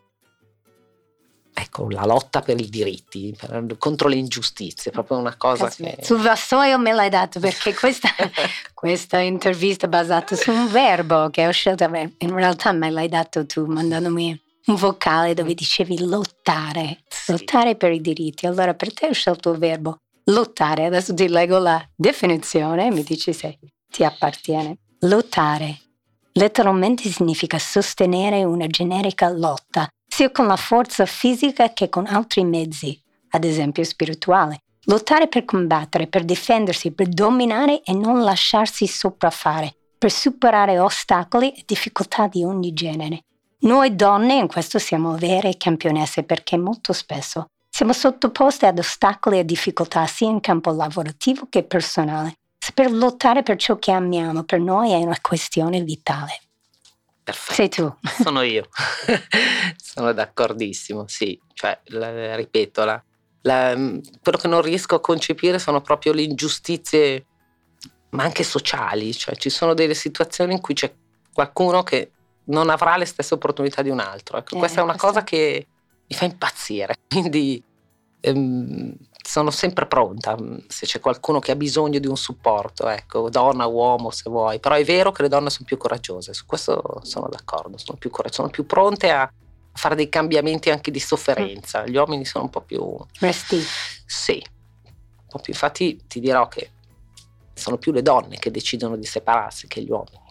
ecco, 1.53 1.87
la 1.89 2.05
lotta 2.05 2.41
per 2.41 2.59
i 2.59 2.67
diritti, 2.67 3.35
per, 3.37 3.77
contro 3.77 4.07
le 4.07 4.15
ingiustizie, 4.15 4.89
proprio 4.89 5.17
una 5.17 5.35
cosa 5.35 5.65
Caspita. 5.65 5.97
che... 5.97 6.03
Sul 6.03 6.19
vassoio 6.19 6.79
me 6.79 6.93
l'hai 6.93 7.09
dato 7.09 7.39
perché 7.39 7.75
questa, 7.75 8.09
questa 8.73 9.19
intervista 9.19 9.85
è 9.85 9.89
basata 9.89 10.35
su 10.35 10.51
un 10.51 10.67
verbo 10.71 11.29
che 11.29 11.45
ho 11.45 11.51
scelto, 11.51 11.83
in 11.83 12.33
realtà 12.33 12.71
me 12.71 12.89
l'hai 12.89 13.07
dato 13.07 13.45
tu 13.45 13.65
mandandomi 13.65 14.41
un 14.65 14.75
vocale 14.75 15.35
dove 15.35 15.53
dicevi 15.53 15.99
lottare, 16.07 17.03
sì. 17.07 17.33
lottare 17.33 17.75
per 17.75 17.91
i 17.91 18.01
diritti. 18.01 18.47
Allora 18.47 18.73
per 18.73 18.91
te 18.93 19.07
ho 19.07 19.13
scelto 19.13 19.51
il 19.51 19.59
verbo 19.59 19.97
lottare, 20.25 20.85
adesso 20.85 21.13
ti 21.13 21.27
leggo 21.27 21.59
la 21.59 21.83
definizione 21.95 22.87
e 22.87 22.91
mi 22.91 23.03
dici 23.03 23.31
se 23.31 23.59
ti 23.87 24.03
appartiene. 24.03 24.77
Lottare 25.03 25.79
letteralmente 26.33 27.09
significa 27.09 27.57
sostenere 27.59 28.43
una 28.43 28.67
generica 28.67 29.29
lotta 29.29 29.87
sia 30.07 30.31
con 30.31 30.47
la 30.47 30.55
forza 30.55 31.05
fisica 31.05 31.71
che 31.73 31.89
con 31.89 32.05
altri 32.05 32.43
mezzi, 32.43 32.99
ad 33.29 33.43
esempio 33.43 33.83
spirituale. 33.83 34.61
Lottare 34.85 35.27
per 35.27 35.45
combattere, 35.45 36.07
per 36.07 36.23
difendersi, 36.23 36.91
per 36.91 37.07
dominare 37.07 37.83
e 37.83 37.93
non 37.93 38.23
lasciarsi 38.23 38.87
sopraffare, 38.87 39.75
per 39.97 40.11
superare 40.11 40.79
ostacoli 40.79 41.51
e 41.51 41.63
difficoltà 41.65 42.27
di 42.27 42.43
ogni 42.43 42.73
genere. 42.73 43.23
Noi 43.59 43.95
donne 43.95 44.35
in 44.35 44.47
questo 44.47 44.79
siamo 44.79 45.15
vere 45.15 45.57
campionesse 45.57 46.23
perché 46.23 46.57
molto 46.57 46.93
spesso 46.93 47.47
siamo 47.69 47.93
sottoposte 47.93 48.65
ad 48.65 48.79
ostacoli 48.79 49.39
e 49.39 49.45
difficoltà 49.45 50.05
sia 50.05 50.27
in 50.27 50.41
campo 50.41 50.71
lavorativo 50.71 51.47
che 51.49 51.63
personale. 51.63 52.33
Saper 52.69 52.91
lottare 52.91 53.41
per 53.41 53.57
ciò 53.57 53.79
che 53.79 53.91
amiamo 53.91 54.43
per 54.43 54.59
noi 54.59 54.91
è 54.91 54.97
una 54.97 55.17
questione 55.19 55.81
vitale. 55.81 56.39
Perfetto. 57.23 57.53
Sei 57.53 57.69
tu. 57.69 57.95
Sono 58.21 58.43
io. 58.43 58.69
Sono 59.75 60.13
d'accordissimo, 60.13 61.05
sì. 61.07 61.39
Cioè, 61.51 61.79
la, 61.85 62.35
ripeto, 62.35 62.85
la, 62.85 63.03
la, 63.41 63.73
quello 63.73 64.37
che 64.37 64.47
non 64.47 64.61
riesco 64.61 64.95
a 64.95 64.99
concepire 64.99 65.57
sono 65.57 65.81
proprio 65.81 66.13
le 66.13 66.21
ingiustizie, 66.21 67.25
ma 68.11 68.23
anche 68.23 68.43
sociali. 68.43 69.13
Cioè, 69.13 69.35
ci 69.35 69.49
sono 69.49 69.73
delle 69.73 69.95
situazioni 69.95 70.53
in 70.53 70.61
cui 70.61 70.75
c'è 70.75 70.93
qualcuno 71.33 71.81
che 71.81 72.11
non 72.45 72.69
avrà 72.69 72.97
le 72.97 73.05
stesse 73.05 73.33
opportunità 73.33 73.81
di 73.81 73.89
un 73.89 73.99
altro. 73.99 74.37
Ecco, 74.37 74.55
eh, 74.55 74.59
questa 74.59 74.81
è 74.81 74.83
una 74.83 74.91
questo... 74.91 75.07
cosa 75.07 75.23
che 75.23 75.67
mi 76.07 76.15
fa 76.15 76.25
impazzire. 76.25 76.97
Quindi 77.09 77.63
ehm, 78.19 78.95
sono 79.21 79.51
sempre 79.51 79.85
pronta 79.85 80.35
mm, 80.39 80.57
se 80.67 80.85
c'è 80.85 80.99
qualcuno 80.99 81.39
che 81.39 81.51
ha 81.51 81.55
bisogno 81.55 81.99
di 81.99 82.07
un 82.07 82.17
supporto, 82.17 82.87
ecco, 82.87 83.29
donna, 83.29 83.65
uomo 83.65 84.11
se 84.11 84.29
vuoi, 84.29 84.59
però 84.59 84.75
è 84.75 84.83
vero 84.83 85.11
che 85.11 85.23
le 85.23 85.29
donne 85.29 85.49
sono 85.49 85.65
più 85.65 85.77
coraggiose, 85.77 86.33
su 86.33 86.45
questo 86.45 87.01
sono 87.03 87.27
d'accordo, 87.29 87.77
sono 87.77 87.97
più, 87.97 88.11
sono 88.29 88.49
più 88.49 88.65
pronte 88.65 89.11
a 89.11 89.31
fare 89.71 89.95
dei 89.95 90.09
cambiamenti 90.09 90.69
anche 90.69 90.91
di 90.91 90.99
sofferenza, 90.99 91.85
gli 91.85 91.95
uomini 91.95 92.25
sono 92.25 92.45
un 92.45 92.49
po' 92.49 92.61
più... 92.61 92.97
Resti. 93.19 93.61
Sì, 94.05 94.43
un 94.83 95.27
po' 95.29 95.39
più, 95.39 95.53
infatti 95.53 96.05
ti 96.07 96.19
dirò 96.19 96.47
che 96.47 96.71
sono 97.53 97.77
più 97.77 97.91
le 97.91 98.01
donne 98.01 98.37
che 98.37 98.51
decidono 98.51 98.95
di 98.95 99.05
separarsi 99.05 99.67
che 99.67 99.81
gli 99.81 99.91
uomini. 99.91 100.27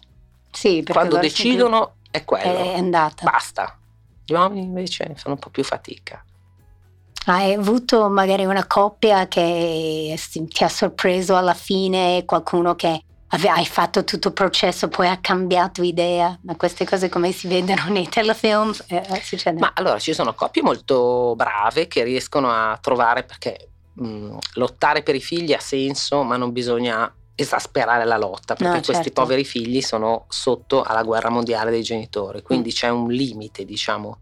Sì, 0.51 0.83
Quando 0.85 1.19
decidono 1.19 1.97
è 2.11 2.25
quello. 2.25 2.59
È 2.59 2.79
andata. 2.79 3.31
Basta. 3.31 3.79
Gli 4.25 4.33
uomini 4.33 4.63
invece 4.63 5.15
fanno 5.15 5.35
un 5.35 5.39
po' 5.39 5.51
più 5.51 5.63
fatica. 5.63 6.25
Hai 7.31 7.53
avuto 7.53 8.09
magari 8.09 8.47
una 8.47 8.67
coppia 8.67 9.29
che 9.29 10.19
ti 10.31 10.65
ha 10.65 10.69
sorpreso 10.69 11.37
alla 11.37 11.53
fine, 11.53 12.25
qualcuno 12.25 12.75
che 12.75 13.03
ave- 13.29 13.49
hai 13.51 13.67
fatto 13.67 14.03
tutto 14.05 14.29
il 14.29 14.35
processo, 14.35 14.89
poi 14.89 15.09
ha 15.09 15.19
cambiato 15.19 15.83
idea, 15.83 16.39
ma 16.45 16.57
queste 16.57 16.87
cose 16.87 17.11
come 17.11 17.33
si 17.33 17.47
vedono 17.47 17.85
nei 17.89 18.09
telefilm 18.09 18.73
eh, 18.87 18.97
eh, 19.11 19.21
succede? 19.23 19.59
Ma 19.59 19.73
allora 19.75 19.99
ci 19.99 20.15
sono 20.15 20.33
coppie 20.33 20.63
molto 20.63 21.35
brave 21.37 21.87
che 21.87 22.03
riescono 22.03 22.51
a 22.51 22.79
trovare 22.81 23.25
perché 23.25 23.69
mh, 23.93 24.37
lottare 24.55 25.03
per 25.03 25.15
i 25.15 25.21
figli 25.21 25.53
ha 25.53 25.61
senso, 25.61 26.23
ma 26.23 26.39
non 26.39 26.51
bisogna 26.53 27.13
esasperare 27.35 28.05
la 28.07 28.17
lotta 28.17 28.55
perché 28.55 28.77
no, 28.77 28.83
questi 28.83 29.05
certo. 29.05 29.21
poveri 29.21 29.45
figli 29.45 29.83
sono 29.83 30.25
sotto 30.29 30.83
alla 30.83 31.03
guerra 31.03 31.29
mondiale 31.29 31.71
dei 31.71 31.83
genitori, 31.83 32.41
quindi 32.41 32.71
mm. 32.71 32.73
c'è 32.73 32.89
un 32.89 33.11
limite, 33.11 33.67
diciamo 33.67 34.19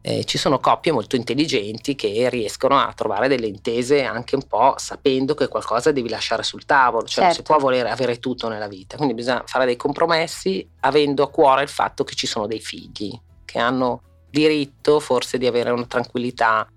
eh, 0.00 0.24
ci 0.24 0.38
sono 0.38 0.58
coppie 0.60 0.92
molto 0.92 1.16
intelligenti 1.16 1.94
che 1.94 2.28
riescono 2.30 2.78
a 2.78 2.92
trovare 2.94 3.28
delle 3.28 3.46
intese 3.46 4.04
anche 4.04 4.36
un 4.36 4.46
po' 4.46 4.74
sapendo 4.78 5.34
che 5.34 5.48
qualcosa 5.48 5.92
devi 5.92 6.08
lasciare 6.08 6.42
sul 6.42 6.64
tavolo, 6.64 7.04
cioè 7.04 7.08
certo. 7.08 7.22
non 7.22 7.30
si 7.30 7.36
certo. 7.38 7.52
può 7.52 7.62
volere 7.62 7.90
avere 7.90 8.18
tutto 8.18 8.48
nella 8.48 8.68
vita, 8.68 8.96
quindi 8.96 9.14
bisogna 9.14 9.42
fare 9.46 9.66
dei 9.66 9.76
compromessi 9.76 10.66
avendo 10.80 11.24
a 11.24 11.30
cuore 11.30 11.62
il 11.62 11.68
fatto 11.68 12.04
che 12.04 12.14
ci 12.14 12.26
sono 12.26 12.46
dei 12.46 12.60
figli 12.60 13.18
che 13.44 13.58
hanno 13.58 14.02
diritto 14.30 15.00
forse 15.00 15.38
di 15.38 15.46
avere 15.46 15.70
una 15.70 15.86
tranquillità 15.86 16.68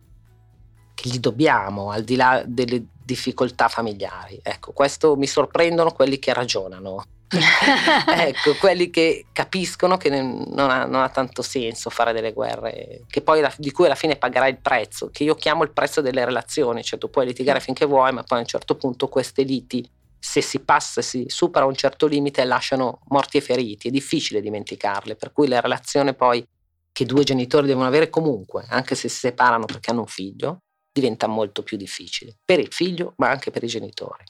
che 0.94 1.10
gli 1.10 1.20
dobbiamo 1.20 1.92
al 1.92 2.04
di 2.04 2.16
là 2.16 2.44
delle 2.46 2.86
difficoltà 3.04 3.68
familiari. 3.68 4.40
Ecco, 4.42 4.72
questo 4.72 5.16
mi 5.16 5.28
sorprendono 5.28 5.92
quelli 5.92 6.18
che 6.18 6.34
ragionano 6.34 7.04
ecco, 7.32 8.56
quelli 8.60 8.90
che 8.90 9.28
capiscono 9.32 9.98
che 9.98 10.10
non 10.10 10.70
ha, 10.70 10.86
non 10.86 11.02
ha, 11.02 11.10
tanto 11.10 11.42
senso 11.42 11.90
fare 11.90 12.12
delle 12.12 12.34
guerre, 12.34 13.06
poi, 13.24 13.44
di 13.58 13.72
cui 13.72 13.86
alla 13.86 13.96
fine 13.96 14.18
pagherai 14.18 14.52
il 14.52 14.60
prezzo, 14.60 15.10
che 15.12 15.24
io 15.24 15.36
chiamo 15.36 15.64
il 15.64 15.72
prezzo 15.72 16.02
delle 16.02 16.26
relazioni, 16.26 16.84
cioè 16.84 17.00
tu 17.00 17.10
puoi 17.10 17.26
litigare 17.26 17.60
finché 17.60 17.86
vuoi, 17.86 18.12
ma 18.12 18.24
poi 18.24 18.40
a 18.40 18.42
un 18.42 18.48
certo 18.48 18.76
punto 18.76 19.08
queste 19.08 19.44
liti, 19.44 19.88
se 20.20 20.42
si 20.42 20.60
passa, 20.60 21.02
si 21.02 21.26
supera 21.28 21.66
un 21.66 21.76
certo 21.76 22.06
limite, 22.06 22.44
lasciano 22.44 23.00
morti 23.08 23.38
e 23.38 23.42
feriti, 23.42 23.88
è 23.88 23.92
difficile 23.92 24.42
dimenticarle, 24.42 25.16
per 25.16 25.32
cui 25.32 25.48
la 25.48 25.62
relazione 25.62 26.14
poi 26.14 26.46
che 26.92 27.06
due 27.06 27.24
genitori 27.24 27.68
devono 27.68 27.88
avere 27.88 28.10
comunque, 28.10 28.66
anche 28.68 28.96
se 28.96 29.08
si 29.08 29.20
separano 29.20 29.66
perché 29.66 29.92
hanno 29.92 30.02
un 30.02 30.08
figlio, 30.08 30.64
diventa 30.92 31.28
molto 31.28 31.64
più 31.64 31.78
difficile, 31.78 32.36
per 32.44 32.60
il 32.60 32.72
figlio 32.72 33.14
ma 33.18 33.30
anche 33.30 33.50
per 33.50 33.64
i 33.64 33.68
genitori. 33.68 34.26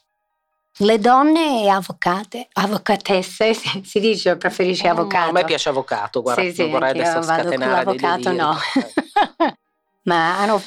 Le 0.77 0.97
donne 0.99 1.69
avvocate, 1.69 2.47
avvocatesse, 2.53 3.53
si 3.83 3.99
dice 3.99 4.31
o 4.31 4.37
preferisci 4.37 4.87
avvocato? 4.87 5.29
a 5.29 5.33
me 5.33 5.43
piace 5.43 5.69
avvocato, 5.69 6.21
guarda, 6.21 6.41
sì, 6.41 6.53
sì, 6.53 6.61
non 6.61 6.71
vorrei 6.71 6.89
adesso 6.91 7.21
scatenare 7.21 7.71
l'avvocato 7.71 8.31
no. 8.31 8.57
Ma 10.03 10.39
hanno, 10.39 10.59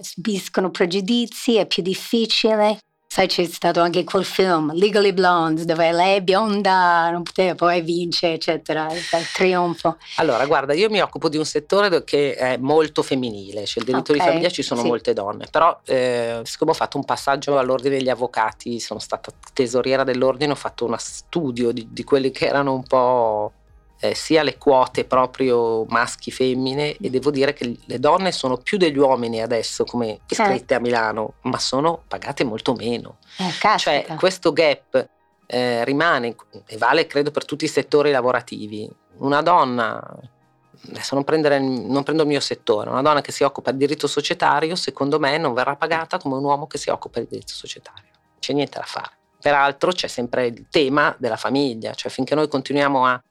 subiscono 0.00 0.70
pregiudizi, 0.70 1.56
è 1.56 1.66
più 1.66 1.82
difficile. 1.82 2.78
Sai, 3.12 3.26
c'è 3.26 3.44
stato 3.44 3.80
anche 3.80 4.04
quel 4.04 4.24
film, 4.24 4.72
Legally 4.72 5.12
Blonde, 5.12 5.66
dove 5.66 5.92
lei 5.92 6.16
è 6.16 6.22
bionda, 6.22 7.10
non 7.10 7.22
poteva, 7.22 7.54
poi 7.54 7.82
vince, 7.82 8.32
eccetera, 8.32 8.90
il 8.90 9.02
trionfo. 9.34 9.98
Allora, 10.16 10.46
guarda, 10.46 10.72
io 10.72 10.88
mi 10.88 10.98
occupo 11.02 11.28
di 11.28 11.36
un 11.36 11.44
settore 11.44 12.04
che 12.04 12.34
è 12.34 12.56
molto 12.56 13.02
femminile, 13.02 13.66
cioè 13.66 13.82
il 13.82 13.90
diritto 13.90 14.12
okay, 14.12 14.24
di 14.24 14.30
famiglia 14.30 14.48
ci 14.48 14.62
sono 14.62 14.80
sì. 14.80 14.86
molte 14.86 15.12
donne, 15.12 15.46
però 15.50 15.78
eh, 15.84 16.40
siccome 16.44 16.70
ho 16.70 16.74
fatto 16.74 16.96
un 16.96 17.04
passaggio 17.04 17.58
all'ordine 17.58 17.98
degli 17.98 18.08
avvocati, 18.08 18.80
sono 18.80 18.98
stata 18.98 19.30
tesoriera 19.52 20.04
dell'ordine, 20.04 20.52
ho 20.52 20.56
fatto 20.56 20.86
uno 20.86 20.96
studio 20.98 21.70
di, 21.70 21.88
di 21.90 22.04
quelli 22.04 22.30
che 22.30 22.46
erano 22.46 22.72
un 22.72 22.84
po' 22.84 23.52
eh, 24.04 24.16
sia 24.16 24.42
le 24.42 24.58
quote 24.58 25.04
proprio 25.04 25.84
maschi-femmine 25.84 26.96
e 26.96 27.08
devo 27.08 27.30
dire 27.30 27.52
che 27.52 27.78
le 27.84 27.98
donne 28.00 28.32
sono 28.32 28.56
più 28.56 28.76
degli 28.76 28.98
uomini 28.98 29.40
adesso 29.40 29.84
come 29.84 30.18
iscritte 30.26 30.74
a 30.74 30.80
Milano, 30.80 31.34
ma 31.42 31.60
sono 31.60 32.02
pagate 32.08 32.42
molto 32.42 32.74
meno. 32.74 33.18
Eh, 33.38 33.78
cioè 33.78 34.04
questo 34.18 34.52
gap 34.52 35.08
eh, 35.46 35.84
rimane 35.84 36.34
e 36.66 36.76
vale 36.78 37.06
credo 37.06 37.30
per 37.30 37.44
tutti 37.44 37.64
i 37.64 37.68
settori 37.68 38.10
lavorativi. 38.10 38.90
Una 39.18 39.40
donna, 39.40 40.02
adesso 40.88 41.14
non, 41.14 41.22
prendere, 41.22 41.60
non 41.60 42.02
prendo 42.02 42.22
il 42.22 42.28
mio 42.28 42.40
settore, 42.40 42.90
una 42.90 43.02
donna 43.02 43.20
che 43.20 43.30
si 43.30 43.44
occupa 43.44 43.70
di 43.70 43.78
diritto 43.78 44.08
societario 44.08 44.74
secondo 44.74 45.20
me 45.20 45.38
non 45.38 45.54
verrà 45.54 45.76
pagata 45.76 46.18
come 46.18 46.34
un 46.34 46.42
uomo 46.42 46.66
che 46.66 46.76
si 46.76 46.90
occupa 46.90 47.20
di 47.20 47.28
diritto 47.30 47.52
societario. 47.52 48.10
C'è 48.40 48.52
niente 48.52 48.80
da 48.80 48.84
fare. 48.84 49.12
Peraltro 49.40 49.92
c'è 49.92 50.08
sempre 50.08 50.46
il 50.46 50.66
tema 50.68 51.14
della 51.18 51.36
famiglia, 51.36 51.94
cioè 51.94 52.10
finché 52.10 52.34
noi 52.34 52.48
continuiamo 52.48 53.06
a 53.06 53.22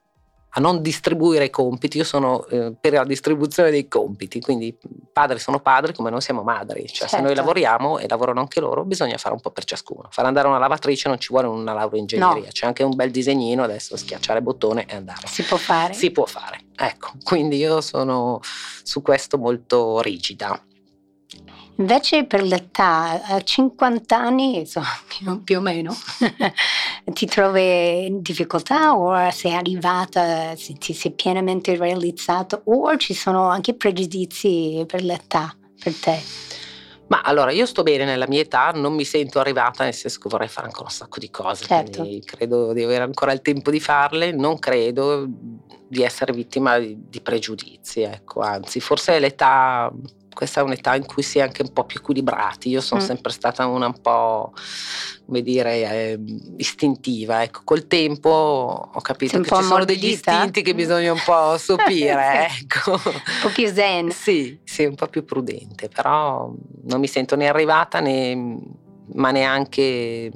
a 0.54 0.60
non 0.60 0.82
distribuire 0.82 1.46
i 1.46 1.50
compiti, 1.50 1.98
io 1.98 2.04
sono 2.04 2.46
eh, 2.48 2.74
per 2.80 2.94
la 2.94 3.06
distribuzione 3.06 3.70
dei 3.70 3.88
compiti, 3.88 4.42
quindi 4.42 4.78
padri 5.14 5.40
sono 5.40 5.62
padri 5.62 5.94
come 5.94 6.10
noi 6.10 6.20
siamo 6.20 6.44
madri, 6.44 6.82
cioè 6.88 7.08
certo. 7.08 7.16
se 7.16 7.18
noi 7.18 7.28
certo. 7.28 7.42
lavoriamo 7.42 8.00
e 8.00 8.06
lavorano 8.08 8.42
anche 8.42 8.60
loro 8.60 8.84
bisogna 8.84 9.18
fare 9.18 9.34
un 9.34 9.40
po' 9.40 9.52
per 9.52 9.64
ciascuno, 9.64 10.10
fare 10.12 10.28
andare 10.28 10.48
una 10.48 10.58
lavatrice 10.58 11.08
non 11.08 11.20
ci 11.20 11.30
vuole 11.30 11.48
una 11.48 11.74
laurea 11.74 11.96
in 11.96 12.02
ingegneria, 12.02 12.44
no. 12.44 12.50
c'è 12.52 12.66
anche 12.66 12.84
un 12.84 12.96
bel 12.96 13.12
disegnino 13.12 13.64
adesso, 13.64 13.96
schiacciare 13.96 14.40
il 14.40 14.44
bottone 14.44 14.86
e 14.88 14.96
andare. 14.96 15.26
Si 15.28 15.44
può 15.44 15.58
fare. 15.58 15.94
Si 15.94 16.12
può 16.12 16.26
fare, 16.26 16.60
ecco, 16.76 17.12
quindi 17.24 17.56
io 17.56 17.80
sono 17.80 18.42
su 18.84 19.02
questo 19.02 19.38
molto 19.38 20.02
rigida. 20.02 20.62
Invece 21.82 22.26
per 22.26 22.44
l'età, 22.44 23.24
a 23.24 23.42
50 23.42 24.16
anni, 24.16 24.60
insomma, 24.60 24.86
più, 25.08 25.44
più 25.44 25.58
o 25.58 25.62
meno, 25.62 25.96
ti 27.12 27.26
trovi 27.26 28.06
in 28.06 28.22
difficoltà 28.22 28.96
o 28.96 29.32
sei 29.32 29.56
arrivata, 29.56 30.56
se 30.56 30.74
ti 30.74 30.94
sei 30.94 31.12
pienamente 31.12 31.76
realizzato 31.76 32.62
o 32.66 32.96
ci 32.98 33.16
sono 33.16 33.50
anche 33.50 33.74
pregiudizi 33.74 34.84
per 34.88 35.02
l'età 35.02 35.56
per 35.84 35.96
te? 35.96 36.22
Ma 37.08 37.22
allora 37.24 37.52
io 37.52 37.66
sto 37.66 37.82
bene 37.82 38.06
nella 38.06 38.28
mia 38.28 38.42
età, 38.42 38.70
non 38.70 38.94
mi 38.94 39.04
sento 39.04 39.40
arrivata, 39.40 39.84
nel 39.84 39.96
senso 39.96 40.20
che 40.20 40.30
vorrei 40.30 40.48
fare 40.48 40.68
ancora 40.68 40.86
un 40.86 40.94
sacco 40.94 41.20
di 41.20 41.32
cose, 41.32 41.66
certo. 41.66 42.08
credo 42.24 42.74
di 42.74 42.84
avere 42.84 43.04
ancora 43.04 43.34
il 43.34 43.42
tempo 43.42 43.72
di 43.72 43.80
farle, 43.80 44.32
non 44.32 44.60
credo 44.60 45.28
di 45.88 46.04
essere 46.04 46.32
vittima 46.32 46.78
di, 46.78 46.96
di 47.10 47.20
pregiudizi, 47.20 48.02
ecco, 48.02 48.40
anzi 48.42 48.80
forse 48.80 49.20
l'età 49.20 49.92
questa 50.34 50.62
è 50.62 50.64
un'età 50.64 50.96
in 50.96 51.06
cui 51.06 51.24
si 51.24 51.40
è 51.40 51.42
anche 51.42 51.62
un 51.62 51.74
po' 51.74 51.84
più 51.84 52.00
equilibrati. 52.00 52.70
Io 52.70 52.82
sono 52.82 53.02
mm. 53.02 53.06
sempre 53.06 53.32
stata 53.32 53.66
una 53.66 53.88
un 53.88 54.02
po', 54.02 54.54
come 55.26 55.42
dire, 55.42 55.74
eh, 55.74 56.20
istintiva. 56.58 57.44
Ecco, 57.44 57.62
col 57.64 57.88
tempo 57.88 58.30
ho 58.94 59.02
capito 59.02 59.40
che 59.40 59.56
ci 59.56 59.64
sono 59.64 59.86
degli 59.86 60.08
istinti 60.08 60.62
che 60.62 60.74
bisogna 60.74 61.12
un 61.12 61.22
po' 61.24 61.58
sopire. 61.60 62.50
ecco. 62.60 62.92
Un 62.92 63.22
po' 63.42 63.50
più 63.50 63.72
zen. 63.72 64.12
Sì, 64.12 64.60
sì, 64.64 64.86
un 64.86 64.96
po' 64.96 65.08
più 65.08 65.26
prudente, 65.26 65.90
però 65.90 66.52
non 66.84 67.00
mi 67.00 67.08
sento 67.08 67.36
né 67.36 67.48
arrivata 67.48 68.00
né, 68.00 68.58
ma 69.14 69.32
neanche 69.32 70.32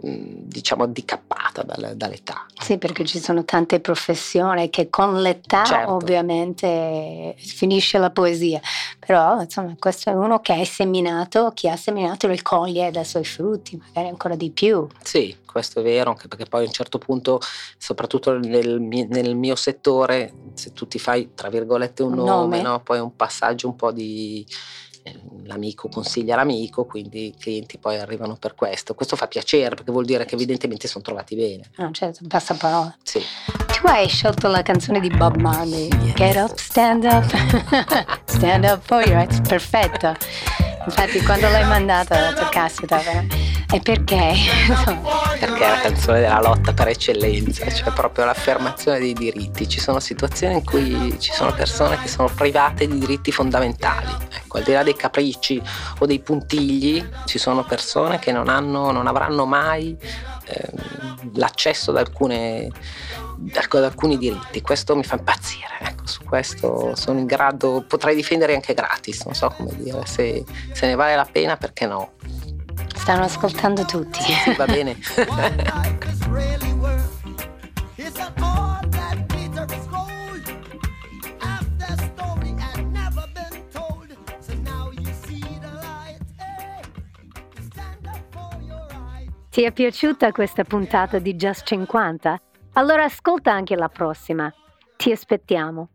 diciamo 0.00 0.86
dicappata 0.86 1.62
dall'età. 1.62 2.46
Sì, 2.60 2.78
perché 2.78 3.04
ci 3.04 3.18
sono 3.18 3.44
tante 3.44 3.80
professioni 3.80 4.68
che 4.70 4.90
con 4.90 5.20
l'età 5.20 5.64
certo. 5.64 5.92
ovviamente 5.92 7.34
finisce 7.38 7.98
la 7.98 8.10
poesia, 8.10 8.60
però 8.98 9.40
insomma 9.40 9.74
questo 9.78 10.10
è 10.10 10.12
uno 10.14 10.40
che 10.40 10.54
è 10.54 10.64
seminato, 10.64 11.52
chi 11.54 11.68
ha 11.68 11.76
seminato 11.76 12.28
ricoglie 12.28 12.90
dai 12.90 13.04
suoi 13.04 13.24
frutti, 13.24 13.76
magari 13.76 14.08
ancora 14.08 14.36
di 14.36 14.50
più. 14.50 14.86
Sì, 15.02 15.36
questo 15.44 15.80
è 15.80 15.82
vero, 15.82 16.10
anche 16.10 16.28
perché 16.28 16.46
poi 16.46 16.64
a 16.64 16.66
un 16.66 16.72
certo 16.72 16.98
punto, 16.98 17.40
soprattutto 17.78 18.38
nel, 18.38 18.80
nel 18.80 19.36
mio 19.36 19.54
settore, 19.54 20.32
se 20.54 20.72
tu 20.72 20.86
ti 20.86 20.98
fai 20.98 21.30
tra 21.34 21.48
virgolette 21.48 22.02
un, 22.02 22.18
un 22.18 22.24
nome, 22.24 22.56
nome. 22.56 22.62
No? 22.62 22.80
poi 22.80 22.98
un 22.98 23.14
passaggio 23.14 23.68
un 23.68 23.76
po' 23.76 23.92
di 23.92 24.46
l'amico 25.44 25.88
consiglia 25.88 26.36
l'amico, 26.36 26.84
quindi 26.84 27.26
i 27.26 27.34
clienti 27.38 27.78
poi 27.78 27.98
arrivano 27.98 28.36
per 28.36 28.54
questo. 28.54 28.94
Questo 28.94 29.16
fa 29.16 29.26
piacere 29.26 29.74
perché 29.74 29.92
vuol 29.92 30.04
dire 30.04 30.24
che 30.24 30.34
evidentemente 30.34 30.88
sono 30.88 31.04
trovati 31.04 31.34
bene. 31.36 31.70
Ah, 31.76 31.90
certo, 31.92 32.24
passa 32.28 32.54
parola. 32.54 32.94
Sì. 33.02 33.20
Tu 33.48 33.86
hai 33.86 34.08
scelto 34.08 34.48
la 34.48 34.62
canzone 34.62 35.00
di 35.00 35.08
Bob 35.08 35.36
Marley, 35.36 35.88
yes. 35.88 36.14
Get 36.14 36.36
Up, 36.36 36.56
Stand 36.56 37.04
Up, 37.04 37.24
Stand 38.24 38.64
Up 38.64 38.80
for 38.82 39.06
You, 39.06 39.18
è 39.18 39.26
perfetta. 39.42 40.16
Infatti 40.84 41.20
quando 41.22 41.48
l'hai 41.48 41.66
mandata 41.66 42.28
ho 42.28 42.32
detto 42.32 42.48
caspita, 42.50 43.00
e 43.72 43.80
perché? 43.80 44.32
perché 45.38 45.64
è 45.64 45.68
la 45.68 45.80
canzone 45.80 46.20
della 46.20 46.40
lotta 46.40 46.72
per 46.72 46.88
eccellenza, 46.88 47.70
cioè 47.70 47.92
proprio 47.92 48.24
l'affermazione 48.24 48.98
dei 48.98 49.12
diritti. 49.12 49.68
Ci 49.68 49.80
sono 49.80 50.00
situazioni 50.00 50.54
in 50.54 50.64
cui 50.64 51.16
ci 51.18 51.32
sono 51.32 51.52
persone 51.52 51.98
che 51.98 52.08
sono 52.08 52.28
private 52.34 52.86
di 52.86 52.98
diritti 52.98 53.32
fondamentali. 53.32 54.12
Ecco, 54.30 54.58
al 54.58 54.64
di 54.64 54.72
là 54.72 54.82
dei 54.82 54.94
capricci 54.94 55.60
o 55.98 56.06
dei 56.06 56.20
puntigli, 56.20 57.04
ci 57.24 57.38
sono 57.38 57.64
persone 57.64 58.18
che 58.18 58.32
non, 58.32 58.48
hanno, 58.48 58.90
non 58.90 59.06
avranno 59.06 59.44
mai 59.46 59.96
eh, 60.46 60.70
l'accesso 61.34 61.90
ad, 61.90 61.96
alcune, 61.96 62.70
ad 63.52 63.84
alcuni 63.84 64.18
diritti. 64.18 64.60
Questo 64.60 64.94
mi 64.94 65.04
fa 65.04 65.16
impazzire. 65.16 65.78
Ecco, 65.80 66.06
su 66.06 66.22
questo 66.24 66.94
sono 66.94 67.18
in 67.18 67.26
grado, 67.26 67.84
potrei 67.86 68.14
difendere 68.14 68.54
anche 68.54 68.74
gratis, 68.74 69.24
non 69.24 69.34
so 69.34 69.48
come 69.48 69.74
dire, 69.76 70.04
se, 70.06 70.44
se 70.72 70.86
ne 70.86 70.94
vale 70.94 71.16
la 71.16 71.26
pena 71.30 71.56
perché 71.56 71.86
no. 71.86 72.12
Stanno 73.04 73.24
ascoltando 73.24 73.84
tutti. 73.84 74.18
Sì, 74.22 74.32
sì, 74.32 74.54
va 74.54 74.64
bene. 74.64 74.96
Ti 89.50 89.62
è 89.62 89.70
piaciuta 89.70 90.32
questa 90.32 90.64
puntata 90.64 91.18
di 91.18 91.36
Just 91.36 91.66
50? 91.66 92.40
Allora 92.72 93.04
ascolta 93.04 93.52
anche 93.52 93.76
la 93.76 93.90
prossima. 93.90 94.50
Ti 94.96 95.12
aspettiamo. 95.12 95.90